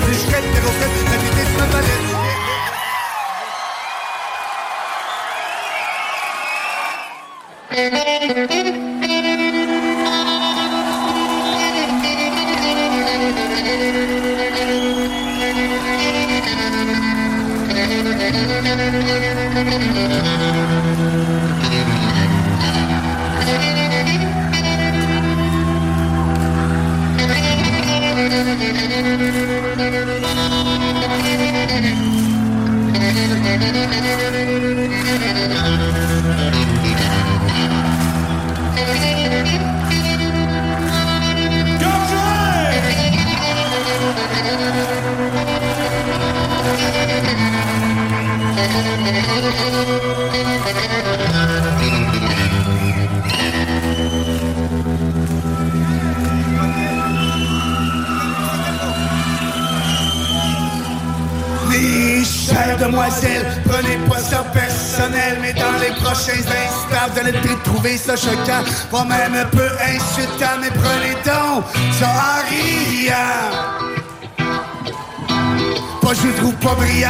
[1.59, 2.05] ma palette.
[17.87, 18.35] Mes chères
[62.79, 68.17] demoiselles, prenez pas ça personnel, mais dans les prochains instants, vous allez peut-être trouver ça
[68.17, 73.74] choquant, voire même un peu insultant, mais prenez donc ça en
[76.15, 77.09] je vous trouve pas brillant,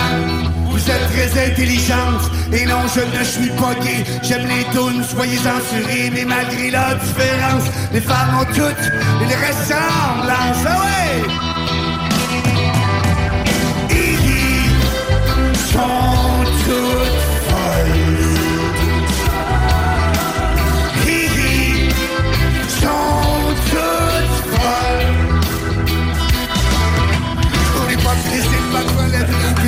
[0.71, 5.37] vous êtes très intelligente, et non je ne suis pas gay, j'aime les tunes, soyez
[5.37, 11.54] censurés, mais malgré la différence, les femmes ont toutes une ressemblance, ah ouais!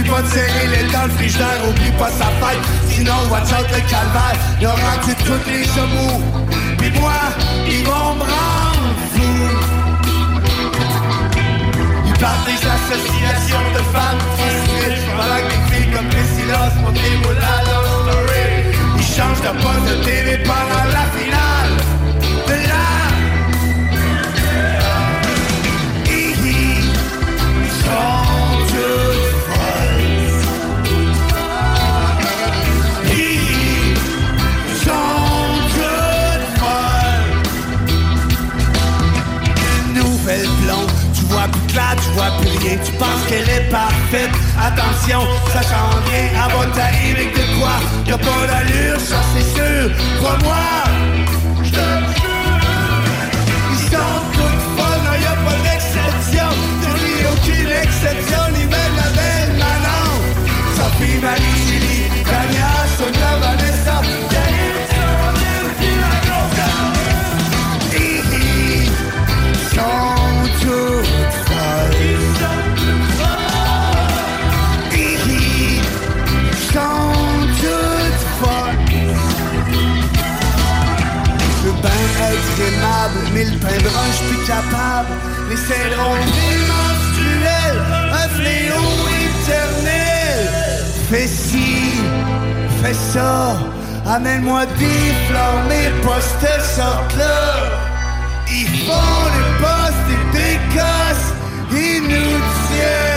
[0.07, 2.65] Oublie pas de serrer les dents, le frigidaire, oublie pas sa fête.
[2.89, 6.21] Sinon, watch out le calvaire, il aura tous les chevaux.
[6.79, 7.13] Puis moi,
[7.67, 9.35] ils vont me rendre fou.
[12.07, 16.93] Ils parlent des associations de femmes frustrées Pendant que des filles comme Priscilla se font
[16.93, 17.01] des
[18.03, 18.45] story
[18.97, 21.66] Ils changent de poste de TV pendant la finale
[42.85, 44.31] tu penses qu'elle est parfaite.
[44.59, 45.21] Attention,
[45.53, 47.77] ça change rien, elle va t'arriver avec de quoi?
[48.07, 49.91] Y'a pas d'allure, ça c'est sûr,
[50.21, 50.57] crois-moi.
[51.63, 51.79] J'te
[53.73, 54.67] Ils sont toutes
[55.23, 56.49] y'a pas d'exception.
[56.83, 60.09] Je dis aucune exception, ni même la belle Manon.
[60.77, 64.36] Sophie, Marie, Julie, Tania, Sonia, Vanessa,
[83.33, 85.09] mais le pain suis plus capable.
[85.49, 86.17] Les cédrons
[86.73, 87.81] menstruels,
[88.13, 88.89] un fléau
[89.27, 90.39] éternel.
[91.11, 92.03] Fais ci,
[92.83, 93.57] fais ça,
[94.07, 97.87] amène-moi des fleurs, mais pas cette sorte-là.
[98.51, 101.33] Ils font les postes et gosses,
[101.73, 102.39] ils nous
[102.69, 103.16] tiennent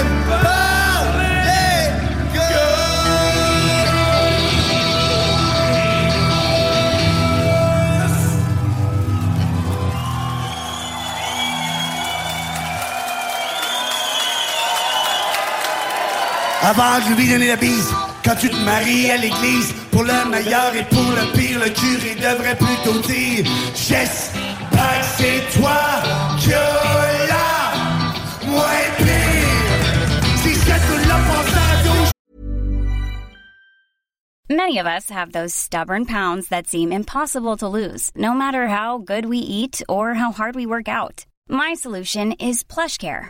[16.69, 17.91] Avant de lui donner la bise,
[18.23, 22.13] quand tu te maries à l'église, pour le meilleur et pour le pire, le curé
[22.13, 23.43] devrait plutôt dire
[23.73, 26.47] J'espère que c'est toi as
[27.27, 27.43] la
[28.97, 29.49] pire.
[30.43, 30.53] Si
[34.51, 38.99] Many of us have those stubborn pounds that seem impossible to lose, no matter how
[38.99, 41.25] good we eat or how hard we work out.
[41.47, 43.29] My solution is PlushCare.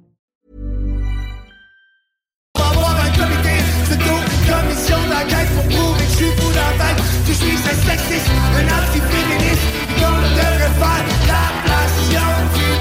[3.91, 7.75] Comité pseudo-commission d'enquête pour prouver que je suis fou dans tête, que je suis un
[7.89, 9.67] sexiste, un anti-féministe,
[9.97, 12.80] qu'on devrait faire l'ablation du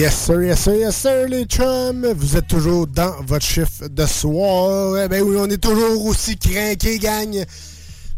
[0.00, 2.06] Yes sir, yes sir, yes sir, les chums.
[2.16, 4.96] Vous êtes toujours dans votre chiffre de soir.
[5.04, 7.44] Eh ben oui, on est toujours aussi craqués, gang.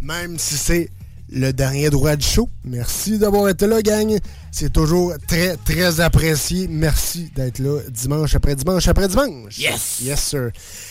[0.01, 0.91] Même si c'est
[1.29, 2.49] le dernier droit du show.
[2.65, 4.17] Merci d'avoir été là, gang.
[4.53, 6.69] C'est toujours très, très apprécié.
[6.71, 9.59] Merci d'être là dimanche après dimanche après dimanche.
[9.59, 10.03] Yes!
[10.03, 10.51] Yes, sir.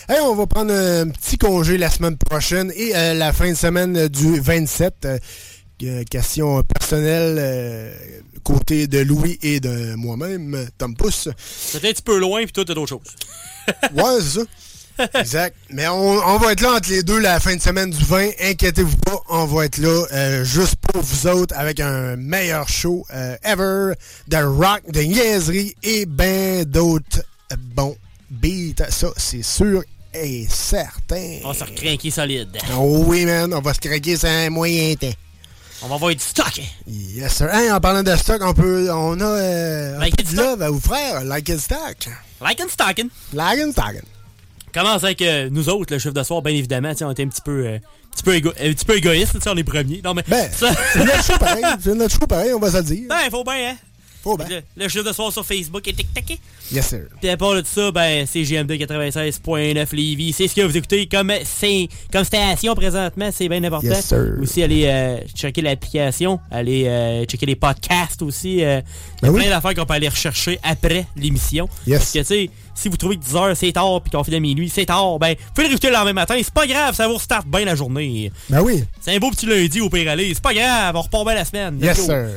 [0.09, 3.55] Hey, on va prendre un petit congé la semaine prochaine et euh, la fin de
[3.55, 5.05] semaine du 27.
[5.05, 5.19] euh,
[5.83, 7.93] euh, question personnelle euh,
[8.41, 11.29] côté de Louis et de moi-même, Tom Pousse.
[11.37, 13.15] C'est un petit peu loin, puis toi, t'as d'autres choses.
[13.93, 15.19] Ouais, c'est ça.
[15.19, 15.55] Exact.
[15.69, 18.29] Mais on, on va être là entre les deux la fin de semaine du 20.
[18.41, 23.05] Inquiétez-vous pas, on va être là euh, juste pour vous autres avec un meilleur show
[23.13, 23.93] euh, ever
[24.27, 27.23] de rock, de niaiserie et ben d'autres
[27.75, 27.95] bons
[28.29, 28.89] beats.
[28.89, 29.83] Ça, c'est sûr
[30.13, 31.37] et certain.
[31.43, 32.57] On va se recrinquer solide.
[32.77, 35.13] Oh oui, man, on va se craquer sur un moyen temps.
[35.83, 36.61] On va avoir du stock.
[36.87, 37.49] Yes, sir.
[37.53, 40.61] Hey, en parlant de stock, on peut, on a euh, Like un peu de love
[40.61, 41.23] à vous faire.
[41.23, 42.07] Like it stock.
[42.39, 43.09] Like and stocking.
[43.33, 44.01] Like and stocking.
[44.73, 46.91] Commence avec euh, nous autres, le chiffre de soir, bien évidemment.
[47.01, 49.57] On était un petit peu, euh, un petit peu, égo- un petit peu égoïste, on
[49.57, 50.01] est premiers.
[50.03, 50.23] Non, mais.
[50.27, 51.63] Ben, ça- c'est notre show pareil.
[51.83, 53.05] C'est notre show pareil, on va se le dire.
[53.09, 53.75] Ben, faut bien, hein.
[54.25, 56.37] Le, le chiffre de soir sur Facebook est tic-tac.
[56.71, 57.01] Yes, sir.
[57.19, 60.33] Puis à part de ça, ben, c'est GMD 96.9 Lévis.
[60.33, 61.31] C'est ce que vous écoutez comme,
[62.11, 63.29] comme station présentement.
[63.33, 63.87] C'est bien important.
[63.87, 64.35] Yes, sir.
[64.41, 66.39] Aussi, allez euh, checker l'application.
[66.51, 68.63] Allez euh, checker les podcasts aussi.
[68.63, 68.81] euh,
[69.21, 69.41] Il y a Ben oui.
[69.41, 71.67] plein d'affaires qu'on peut aller rechercher après l'émission.
[71.87, 71.99] Yes.
[71.99, 74.31] Parce que, tu sais, si vous trouvez que 10 heures c'est tard puis qu'on fait
[74.31, 76.35] de minuit, c'est tard, ben, vous pouvez le réécouter le lendemain matin.
[76.37, 78.31] C'est pas grave, ça vous restart bien la journée.
[78.49, 78.83] Ben oui.
[79.01, 80.31] C'est un beau petit lundi au pire aller.
[80.33, 81.79] C'est pas grave, on repart bien la semaine.
[81.81, 82.29] Yes, sir.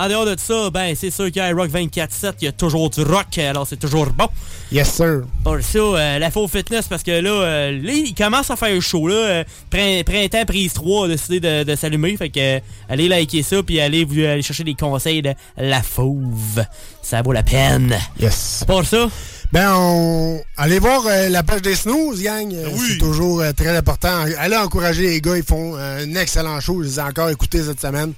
[0.00, 3.02] En dehors de ça, ben c'est sûr qu'à Rock 24-7, il y a toujours du
[3.02, 4.28] rock, alors c'est toujours bon.
[4.72, 5.22] Yes, sir.
[5.44, 8.80] Pour ça, euh, la faux fitness, parce que là, euh, là, il commence à faire
[8.80, 9.14] chaud, là.
[9.14, 12.16] Euh, prin- printemps, prise 3 a décidé de, de s'allumer.
[12.16, 15.82] Fait que, euh, allez liker ça, puis allez, vous, allez chercher des conseils de la
[15.82, 16.64] fauve.
[17.02, 17.94] Ça vaut la peine.
[18.18, 18.64] Yes.
[18.66, 19.08] Pour ça,
[19.52, 20.40] Ben, on...
[20.56, 22.50] allez voir euh, la page des snooze, gang.
[22.54, 24.24] Euh, C'est toujours euh, très important.
[24.38, 26.82] Allez encourager les gars, ils font euh, un excellent show.
[26.82, 28.12] Je les ai encore écoutés cette semaine.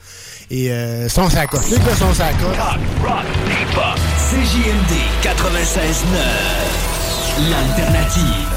[0.55, 1.63] Et euh, sont la cote.
[1.71, 2.55] Les gars sont cote.
[3.03, 4.93] Rock, hip-hop, CJMD
[5.23, 6.19] 96.9.
[7.51, 8.53] L'alternative.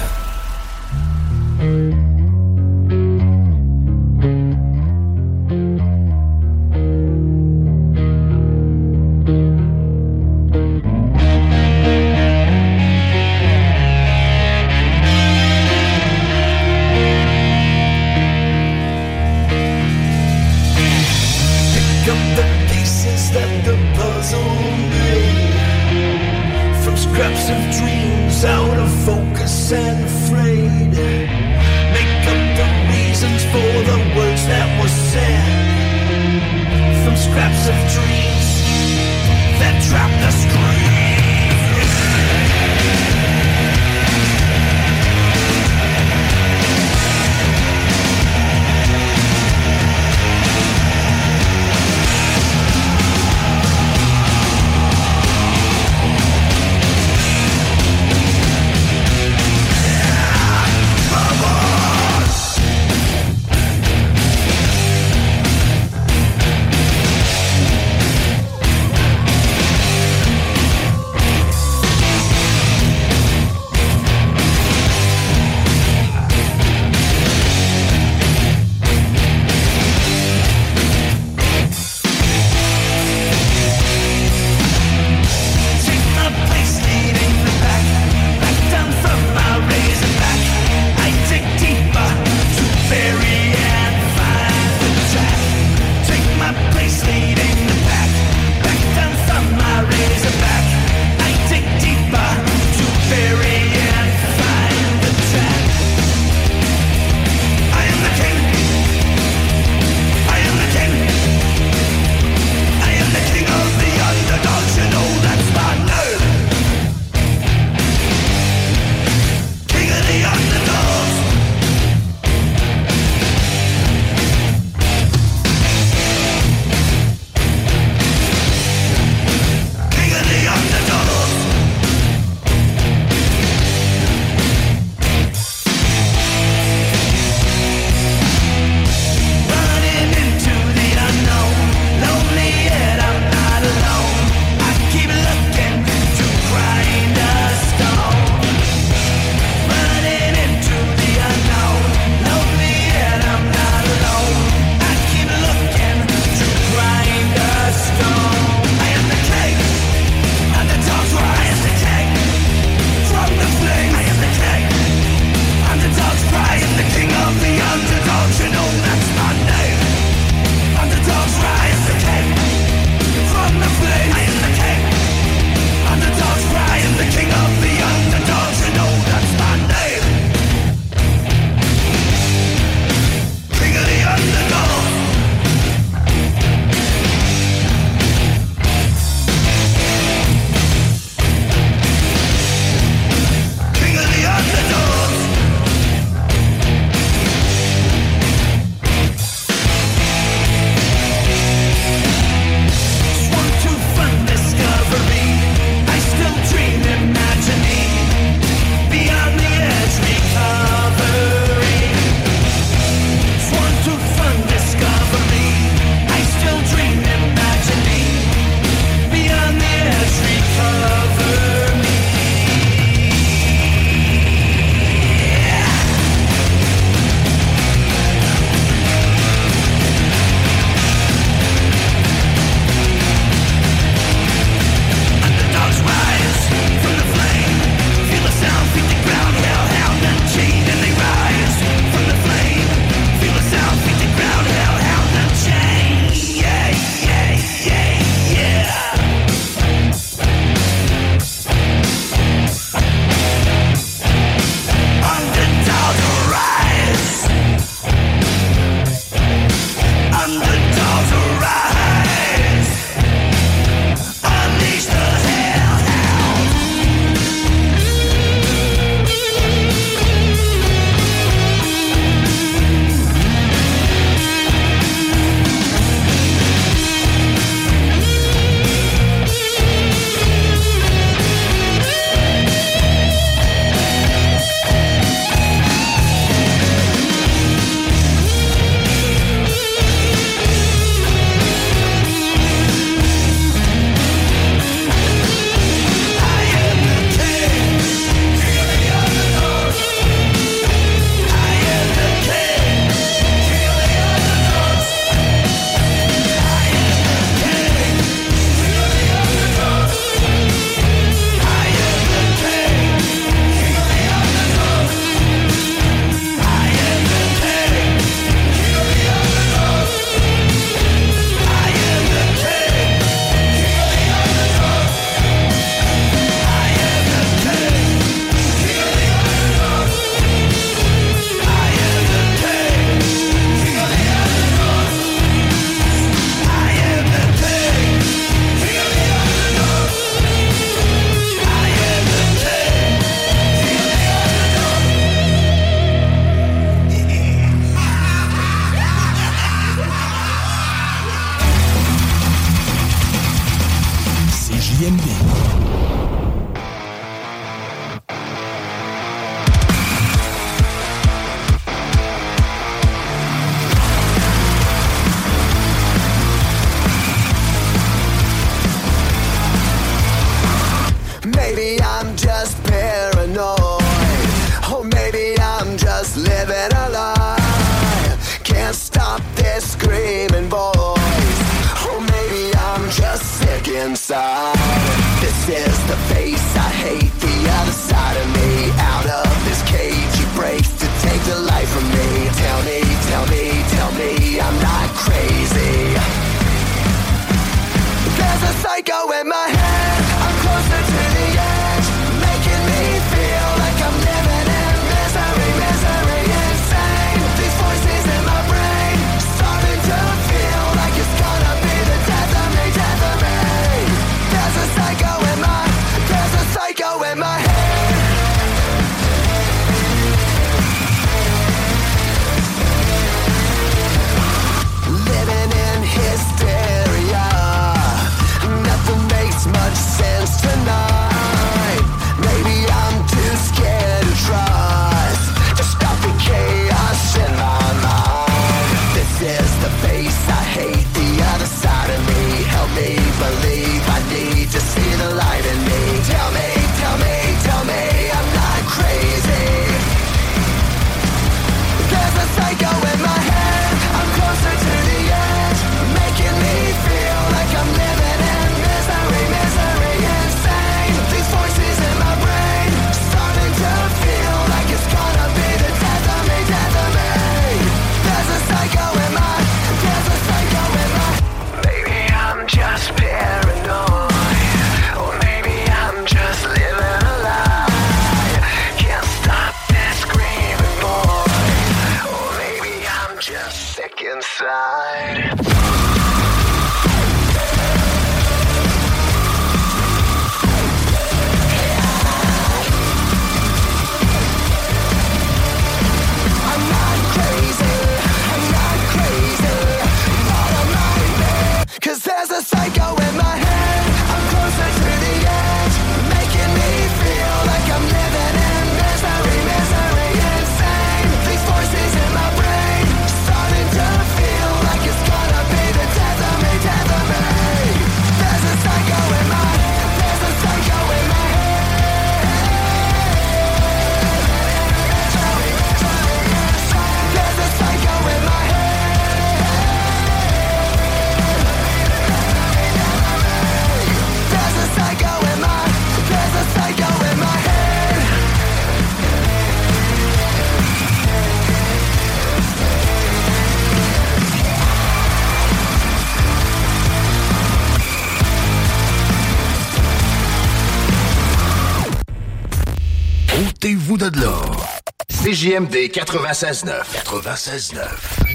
[553.95, 555.23] Ôtez-vous de.
[555.23, 556.83] CJMD 96.9.
[557.05, 558.34] 96.9.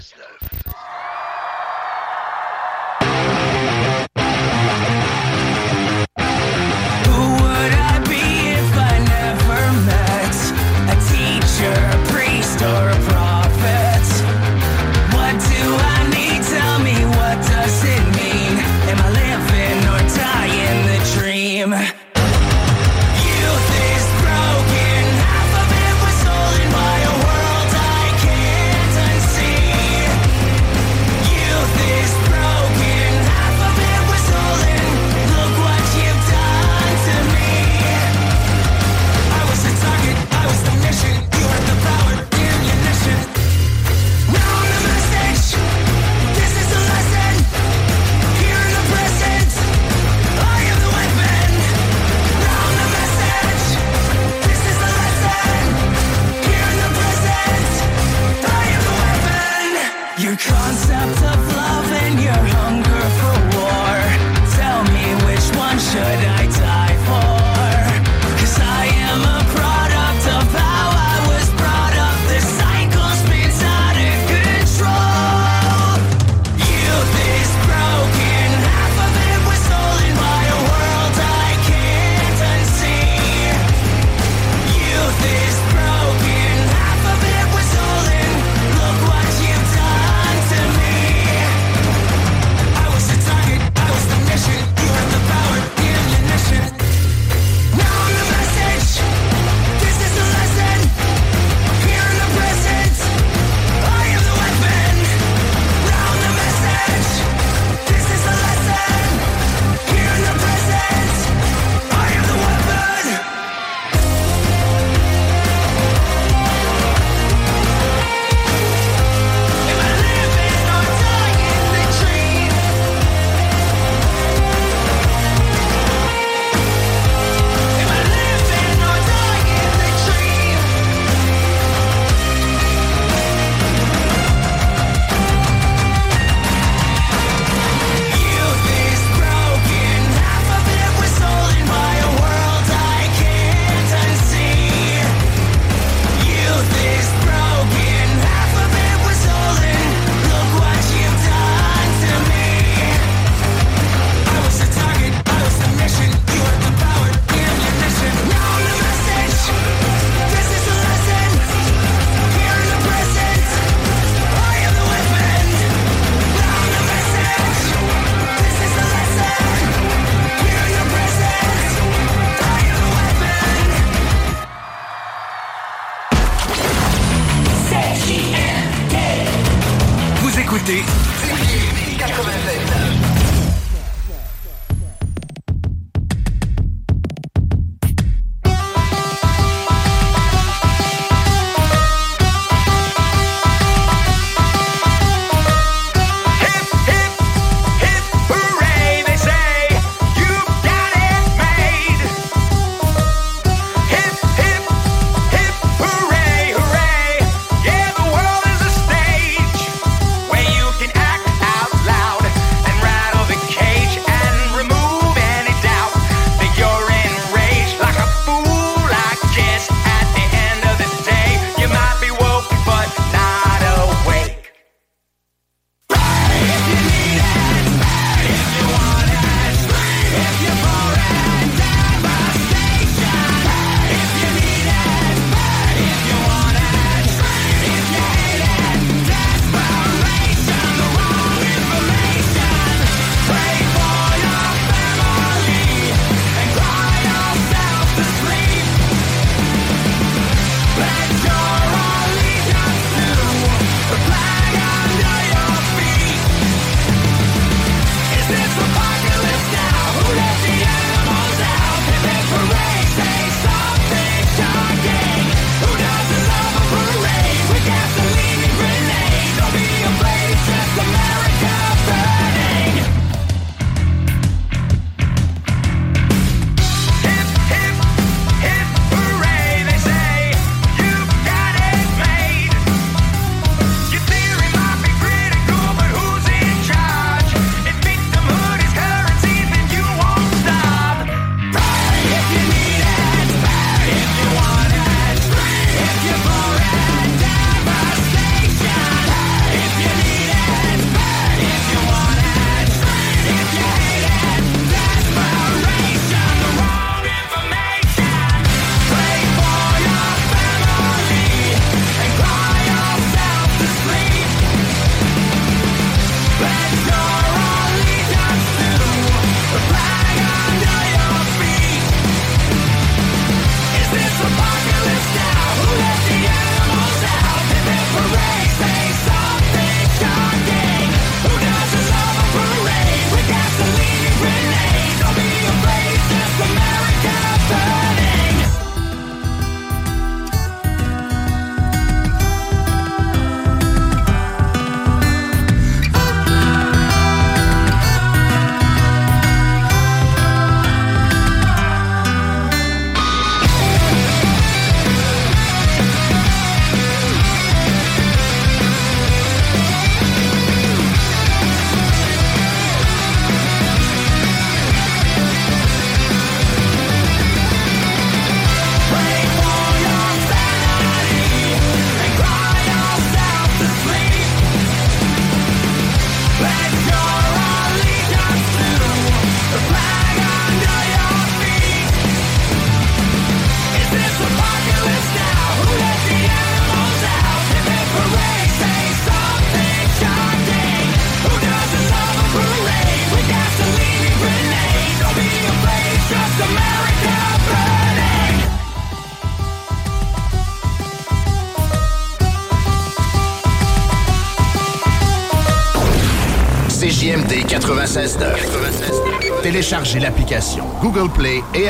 [409.43, 411.69] Téléchargez l'application Google Play et...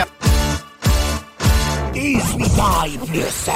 [1.92, 3.50] 18 ans plus.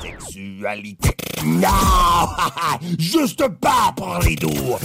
[0.00, 1.10] Sexualité.
[1.44, 1.68] Non!
[2.98, 4.76] Juste pas pour les doux.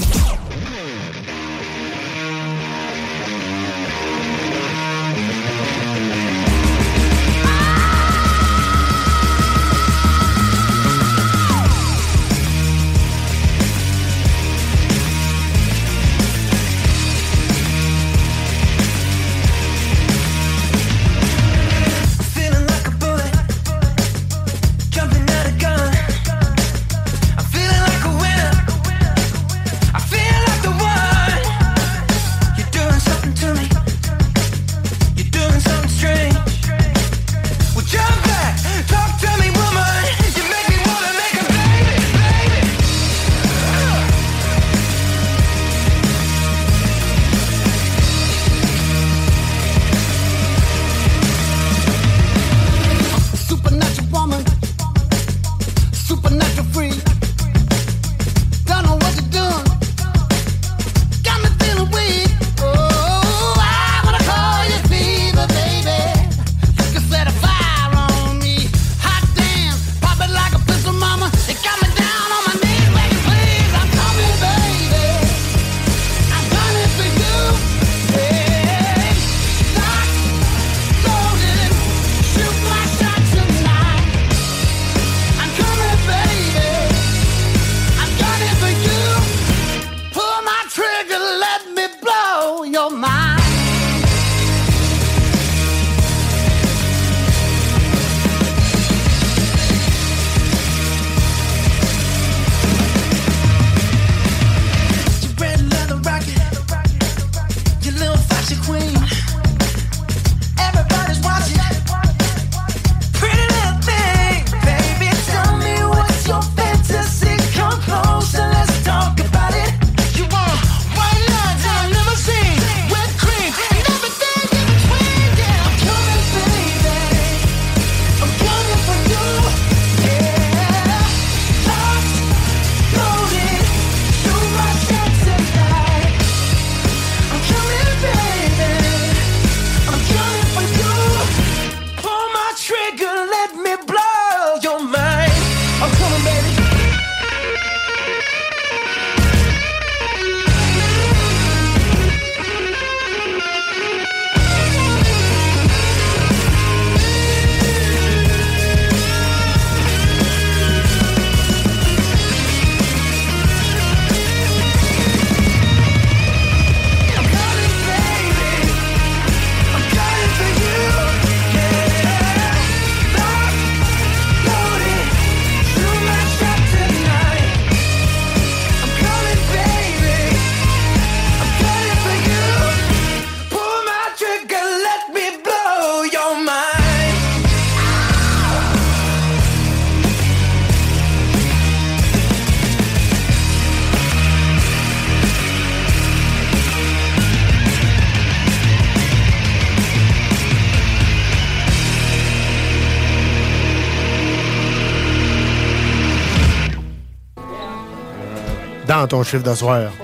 [209.07, 209.23] dans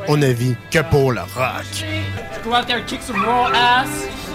[0.07, 0.19] on
[0.71, 1.65] que pour le rock.
[2.43, 3.89] Go out there, kick some raw ass,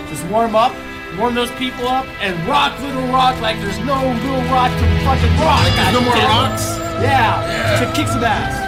[0.08, 0.72] just warm up,
[1.18, 5.34] warm those people up, and rock little rock like there's no little rock to fucking
[5.40, 5.64] rock.
[5.64, 6.78] Like there's no more rocks?
[7.02, 7.92] Yeah, yeah.
[7.92, 8.65] Kick some ass.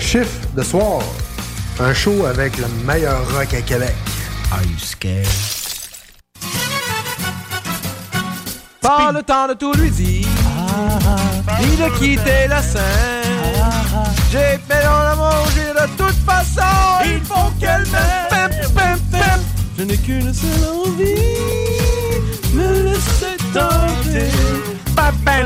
[0.00, 1.02] Chiffre de soir.
[1.78, 3.94] Un show avec le meilleur rock à Québec.
[4.52, 5.26] Are you scared?
[8.80, 10.26] Pas le temps de tout lui dire,
[11.60, 12.80] ni de quitter la scène.
[14.32, 18.30] J'ai fait dans la manger de toute façon, il faut qu'elle m'aime.
[19.78, 21.14] Je n'ai qu'une seule envie,
[22.52, 24.30] me laisser tenter.
[24.96, 25.42] La, pa,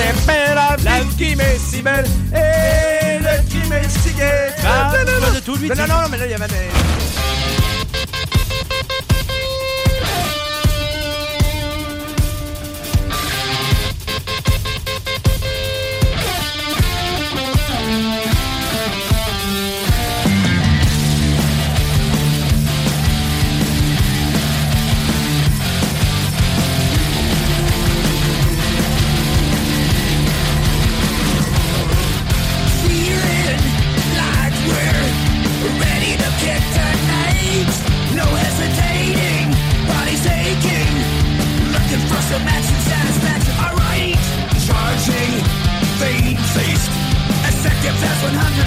[0.84, 3.88] la vie qui m'est si belle et le qui m'est
[4.20, 4.92] Ah,
[5.34, 5.88] de tout lui Non, dire.
[5.88, 6.93] non, non, mais là, il y avait des...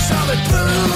[0.08, 0.87] solid blue.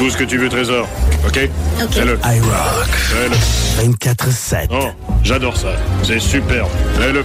[0.00, 0.88] Tout ce que tu veux, trésor.
[1.26, 1.38] OK?
[1.82, 1.92] OK.
[1.92, 2.18] Fais-le.
[2.24, 2.88] iRock.
[2.88, 3.86] Fais-le.
[3.86, 4.68] 24-7.
[4.70, 4.88] Oh,
[5.22, 5.74] j'adore ça.
[6.02, 6.70] C'est superbe.
[6.98, 7.22] Fais-le.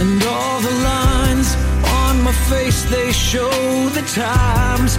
[0.00, 1.56] and all the lines
[2.02, 3.50] on my face they show
[3.90, 4.98] the times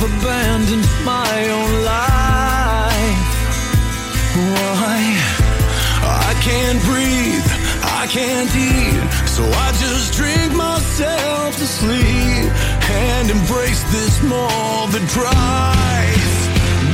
[0.00, 3.34] I've abandoned my own life.
[4.54, 4.98] Why?
[6.04, 7.48] I can't breathe,
[7.82, 12.46] I can't eat, so I just drink myself to sleep
[12.88, 16.34] and embrace this maw that dries.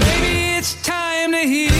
[0.01, 1.73] Maybe it's time to heal.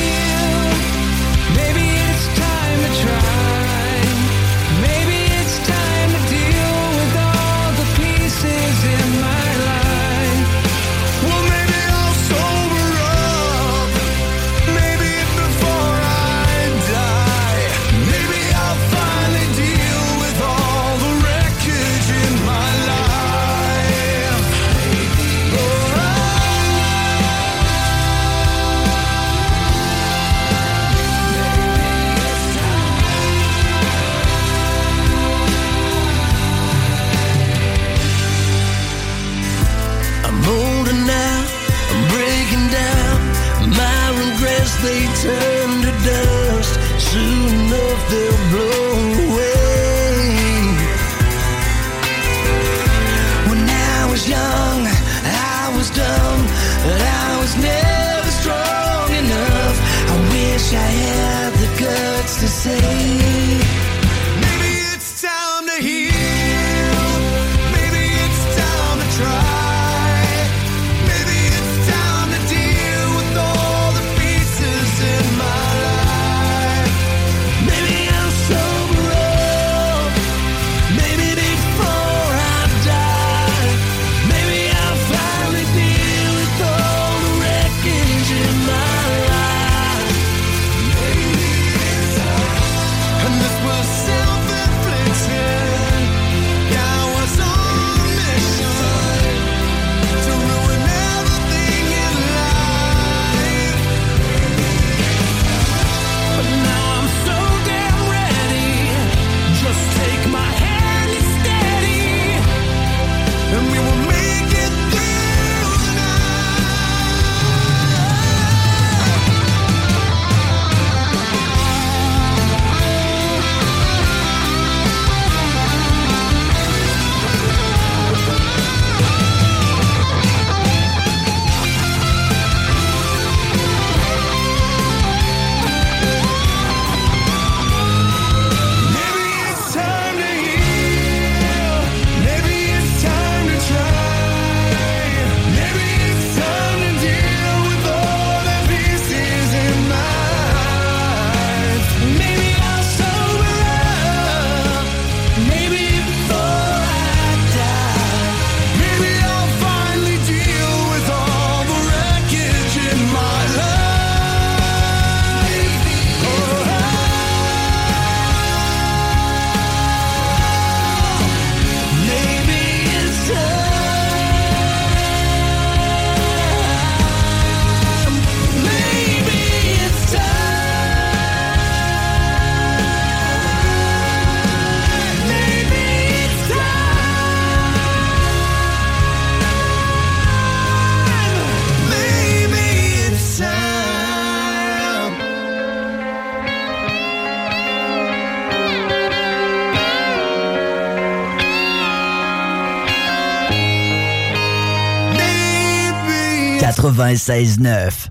[206.95, 208.09] 96.9.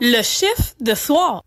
[0.00, 1.43] Le chiffre de soir.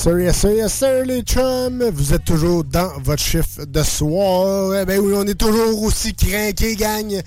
[0.00, 1.90] Sir, yes sir, yes sir, les chums.
[1.92, 4.74] Vous êtes toujours dans votre chiffre de soir.
[4.80, 7.20] Eh ben oui, on est toujours aussi craqués, gang.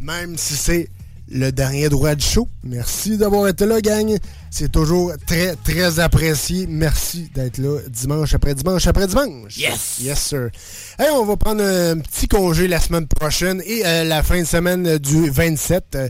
[0.00, 0.90] Même si c'est
[1.30, 2.46] le dernier droit du show.
[2.62, 4.18] Merci d'avoir été là, gang.
[4.50, 6.66] C'est toujours très, très apprécié.
[6.68, 9.56] Merci d'être là dimanche après dimanche après dimanche.
[9.56, 10.00] Yes!
[10.00, 10.50] Yes, sir.
[10.98, 14.46] Hey, on va prendre un petit congé la semaine prochaine et euh, la fin de
[14.46, 15.84] semaine du 27.
[15.94, 16.08] euh,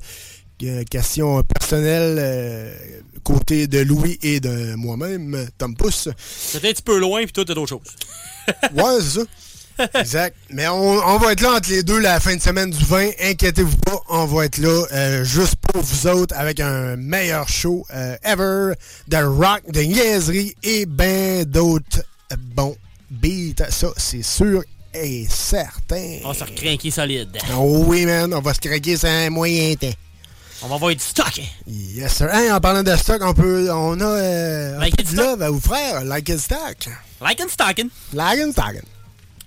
[0.63, 2.75] euh, question personnelle euh,
[3.25, 6.09] côté de Louis et de moi-même, Tom Pousse.
[6.17, 7.97] C'était un petit peu loin, puis toi, t'as d'autres choses.
[8.77, 10.01] Ouais, c'est ça.
[10.01, 10.37] Exact.
[10.51, 13.11] Mais on, on va être là entre les deux la fin de semaine du 20.
[13.23, 17.87] Inquiétez-vous pas, on va être là euh, juste pour vous autres avec un meilleur show
[17.95, 18.75] euh, ever
[19.09, 22.05] de rock, de niaiserie et ben d'autres
[22.55, 22.77] bons
[23.11, 23.71] beats.
[23.71, 26.19] Ça, c'est sûr et certain.
[26.25, 27.37] On va se recrinquer solide.
[27.57, 29.89] Oh oui, man, on va se craquer un moyen temps.
[30.63, 31.41] On va avoir du stock.
[31.67, 32.33] Yes, sir.
[32.33, 35.43] Hey, en parlant de stock, on peut, on a euh, un Like peu de love
[35.43, 36.05] à vous faire.
[36.05, 36.89] Like it stock.
[37.21, 37.91] Like and stocking.
[38.13, 38.83] Like and stocking.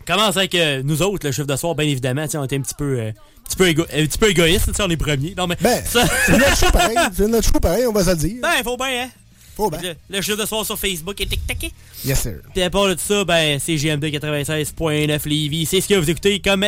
[0.05, 2.25] Commence avec euh, nous autres, le chiffre de soir, bien évidemment.
[2.35, 4.89] On était un petit peu, euh, un petit peu, égo- un petit peu égoïste, on
[4.89, 5.33] est premiers.
[5.35, 5.57] Non, mais.
[5.59, 6.05] Ben, ça...
[6.25, 6.97] c'est notre show pareil.
[7.15, 8.37] C'est notre show pareil, on va se le dire.
[8.41, 9.09] Ben, faut bien, hein.
[9.57, 9.79] Bien.
[10.09, 11.71] Le, le chiffre de soir sur Facebook est tic-tac.
[12.05, 12.35] Yes, sir.
[12.53, 15.65] Puis à part de ça, ben, c'est GMD 96.9 Lévis.
[15.65, 16.65] C'est ce que vous écoutez comme,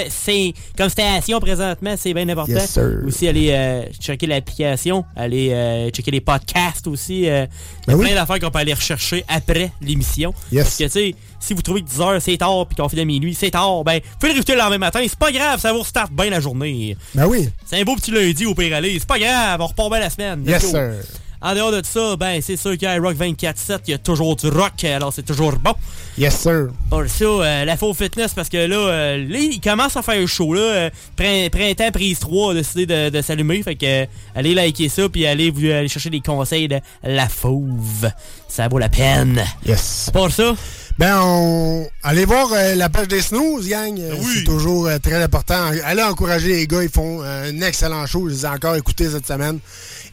[0.77, 2.51] comme station présentement, c'est bien important.
[2.53, 2.99] Yes, sir.
[3.05, 7.29] Aussi, allez euh, checker l'application, allez euh, checker les podcasts aussi.
[7.29, 7.45] euh,
[7.87, 8.05] Il y a Ben oui.
[8.07, 10.33] plein d'affaires qu'on peut aller rechercher après l'émission.
[10.51, 10.63] Yes.
[10.63, 13.01] Parce que, tu sais, si vous trouvez que 10 heures c'est tard puis qu'on finit
[13.03, 14.99] à minuit, c'est tard, ben, vous pouvez le réécouter le lendemain matin.
[15.07, 16.97] C'est pas grave, ça vous restart bien la journée.
[17.15, 17.49] Ben oui.
[17.65, 18.97] C'est un beau petit lundi au pire aller.
[18.99, 20.43] C'est pas grave, on repart bien la semaine.
[20.47, 20.93] Yes, sir.
[21.41, 24.47] En dehors de ça, ben c'est sûr qu'à Rock 24-7, il y a toujours du
[24.49, 25.73] rock, alors c'est toujours bon.
[26.17, 26.67] Yes, sir.
[26.89, 30.27] Pour ça, euh, la faux fitness, parce que là, euh, là, il commence à faire
[30.27, 30.53] chaud.
[30.53, 33.63] Là, Euh, Prin- printemps, prise 3 a décidé de, de s'allumer.
[33.63, 34.05] Fait que euh,
[34.35, 38.09] allez liker ça, puis allez, vous, aller chercher des conseils de la fauve.
[38.49, 39.41] Ça vaut la peine.
[39.65, 40.09] Yes.
[40.11, 40.55] Pour ça,
[40.97, 41.87] Ben, on...
[42.03, 43.97] allez voir euh, la page des snooze, gang.
[43.97, 45.71] Euh, C'est toujours euh, très important.
[45.85, 48.27] Allez encourager les gars, ils font euh, un excellent show.
[48.27, 49.59] Je les ai encore écoutés cette semaine.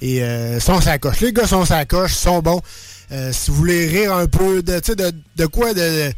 [0.02, 1.20] Et euh, sont sa coche.
[1.20, 2.60] Les gars sont sa coche, sont bons.
[3.12, 6.10] Euh, si vous voulez rire un peu de, de, de quoi de.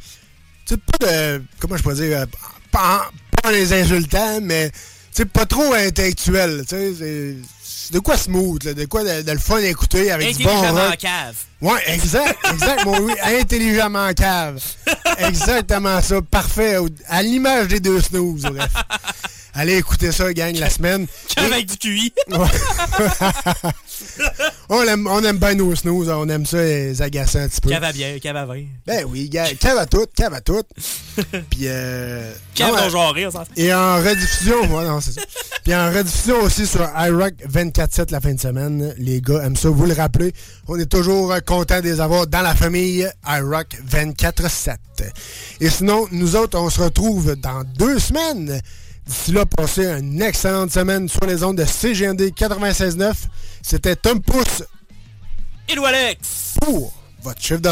[0.64, 1.42] Sais, pas de.
[1.60, 2.26] Comment je peux dire euh,
[2.70, 3.10] Pas
[3.42, 4.70] pas les insultant, mais.
[5.32, 6.64] Pas trop intellectuel.
[6.68, 7.36] Tu sais,
[7.90, 10.50] de quoi smooth, là, de quoi de, de le fun à écouter avec du bon
[10.50, 11.34] intelligemment cave.
[11.60, 14.62] Ouais, exact, exact, mon oui, intelligemment cave.
[15.18, 16.76] Exactement ça, parfait,
[17.08, 18.70] à l'image des deux snooze, bref.
[19.54, 21.06] Allez écouter ça, gang, la semaine.
[21.34, 22.12] Cave avec du QI.
[24.68, 27.70] on, aime, on aime bien nos snooze, on aime ça, les agacer un petit peu.
[27.70, 28.64] Cave à bière, cave à vin.
[28.86, 30.62] Ben oui, cave à tout, cave à tout.
[31.50, 32.32] Puis, euh...
[32.54, 33.44] Cave non, euh, genre rire, ça.
[33.56, 35.22] Et en rediffusion, ouais, non, c'est ça.
[35.64, 38.94] Puis en rediffusion aussi sur iRock 24-7 la fin de semaine.
[38.98, 40.32] Les gars aiment ça, vous le rappelez.
[40.66, 44.76] On est toujours euh, content de les avoir dans la famille iRock 24-7.
[45.60, 48.60] Et sinon, nous autres, on se retrouve dans deux semaines.
[49.08, 53.14] D'ici là, passez une excellente semaine sur les ondes de CGND 96.9.
[53.62, 54.62] C'était Tom Pousse
[55.68, 56.54] Et Alex.
[56.60, 57.70] pour votre chiffre de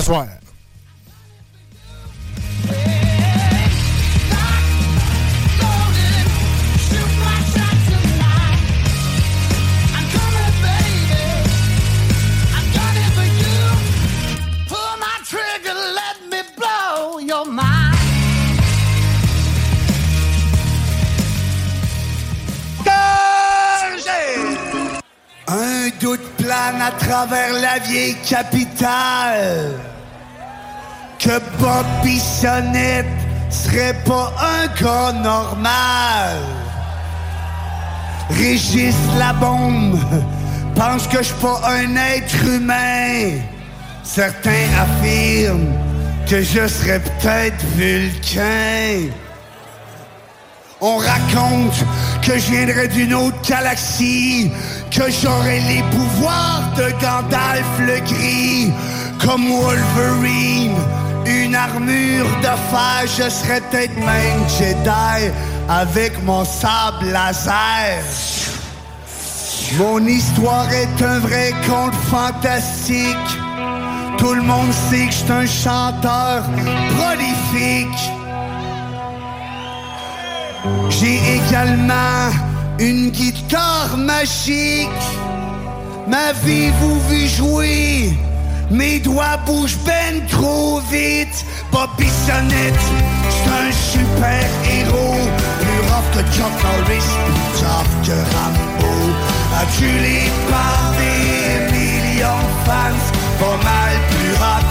[25.49, 29.79] Un doute plane à travers la vieille capitale.
[31.19, 33.07] Que Bob Bissonnette
[33.51, 36.39] serait pas un gars normal.
[38.31, 39.99] Régis la bombe
[40.77, 43.41] pense que je suis pas un être humain.
[44.05, 45.73] Certains affirment
[46.29, 49.11] que je serais peut-être vulcain.
[50.81, 51.85] On raconte
[52.21, 54.51] que je viendrais d'une autre galaxie,
[54.91, 58.71] que j'aurais les pouvoirs de Gandalf le gris,
[59.25, 60.77] comme Wolverine,
[61.25, 63.95] une armure de fer, je serais peut-être
[64.59, 65.33] Jedi
[65.67, 68.05] avec mon sable laser.
[69.79, 73.17] Mon histoire est un vrai conte fantastique.
[74.19, 76.43] Tout le monde sait que je un chanteur
[76.99, 78.26] prolifique.
[80.91, 82.31] J'ai également
[82.79, 84.89] une guitare magique.
[86.09, 88.17] M'avez-vous vu jouer?
[88.71, 91.45] Mes doigts bougent ben trop vite.
[91.71, 92.87] Bobby Sonnette,
[93.31, 95.29] c'est un super héros.
[95.61, 98.95] Plus rough que Chuck Norris, plus tough que Rambo.
[99.61, 103.05] Adulé par des millions de fans?
[103.39, 104.71] Pas mal plus hot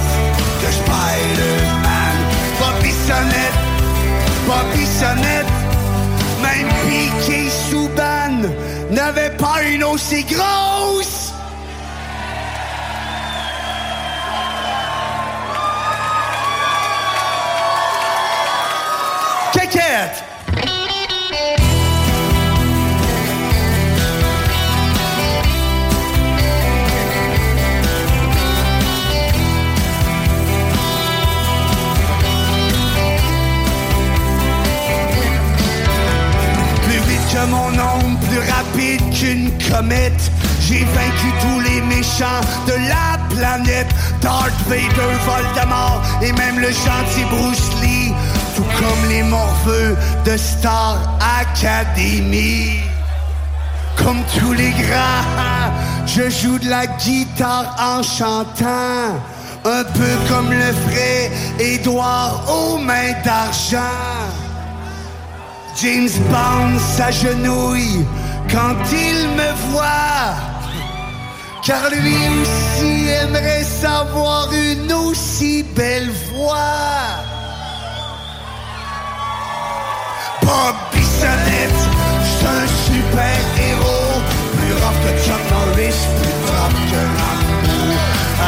[0.62, 2.16] que Spider-Man.
[2.60, 3.60] Bobby Sonnette,
[4.48, 5.65] Bobby Sonnette.
[6.46, 8.50] Même Piqué Souban
[8.92, 11.15] n'avait pas une aussi grosse.
[39.20, 39.52] Qu'une.
[40.68, 43.88] J'ai vaincu tous les méchants de la planète.
[44.22, 48.14] Darth Vader, Voldemort et même le gentil Bruce Lee.
[48.56, 52.80] Tout comme les morveux de Star Academy.
[53.98, 55.72] Comme tous les grands,
[56.06, 59.20] je joue de la guitare en chantant.
[59.66, 63.78] Un peu comme le vrai Édouard aux mains d'argent.
[65.82, 68.06] James Bond s'agenouille
[68.52, 70.36] quand il me voit.
[71.66, 77.26] Car lui aussi aimerait savoir une aussi belle voix.
[80.42, 81.84] Bob Bissonnette,
[82.24, 84.22] c'est un super héros.
[84.58, 87.78] Plus rough que Chuck Norris, plus tough que Rambo.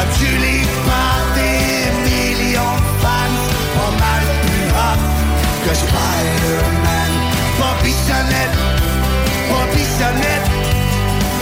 [0.00, 3.38] Adulé par des millions de fans,
[3.74, 5.00] pas mal plus hot
[5.64, 7.12] que Spider-Man.
[7.58, 8.77] Bobby Sonnette,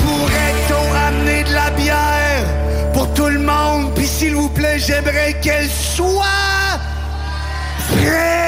[0.05, 2.45] Pourrait-on amener de la bière
[2.93, 3.95] pour tout le monde?
[3.95, 6.25] Puis s'il vous plaît, j'aimerais qu'elle soit
[7.89, 8.46] prête.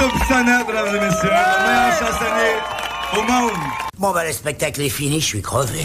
[0.00, 2.56] Roberto Pissana, mesdames et messieurs, le meilleur chansonnier
[3.18, 3.60] au monde.
[3.98, 5.84] Bon, bah, le spectacle est fini, je suis crevé.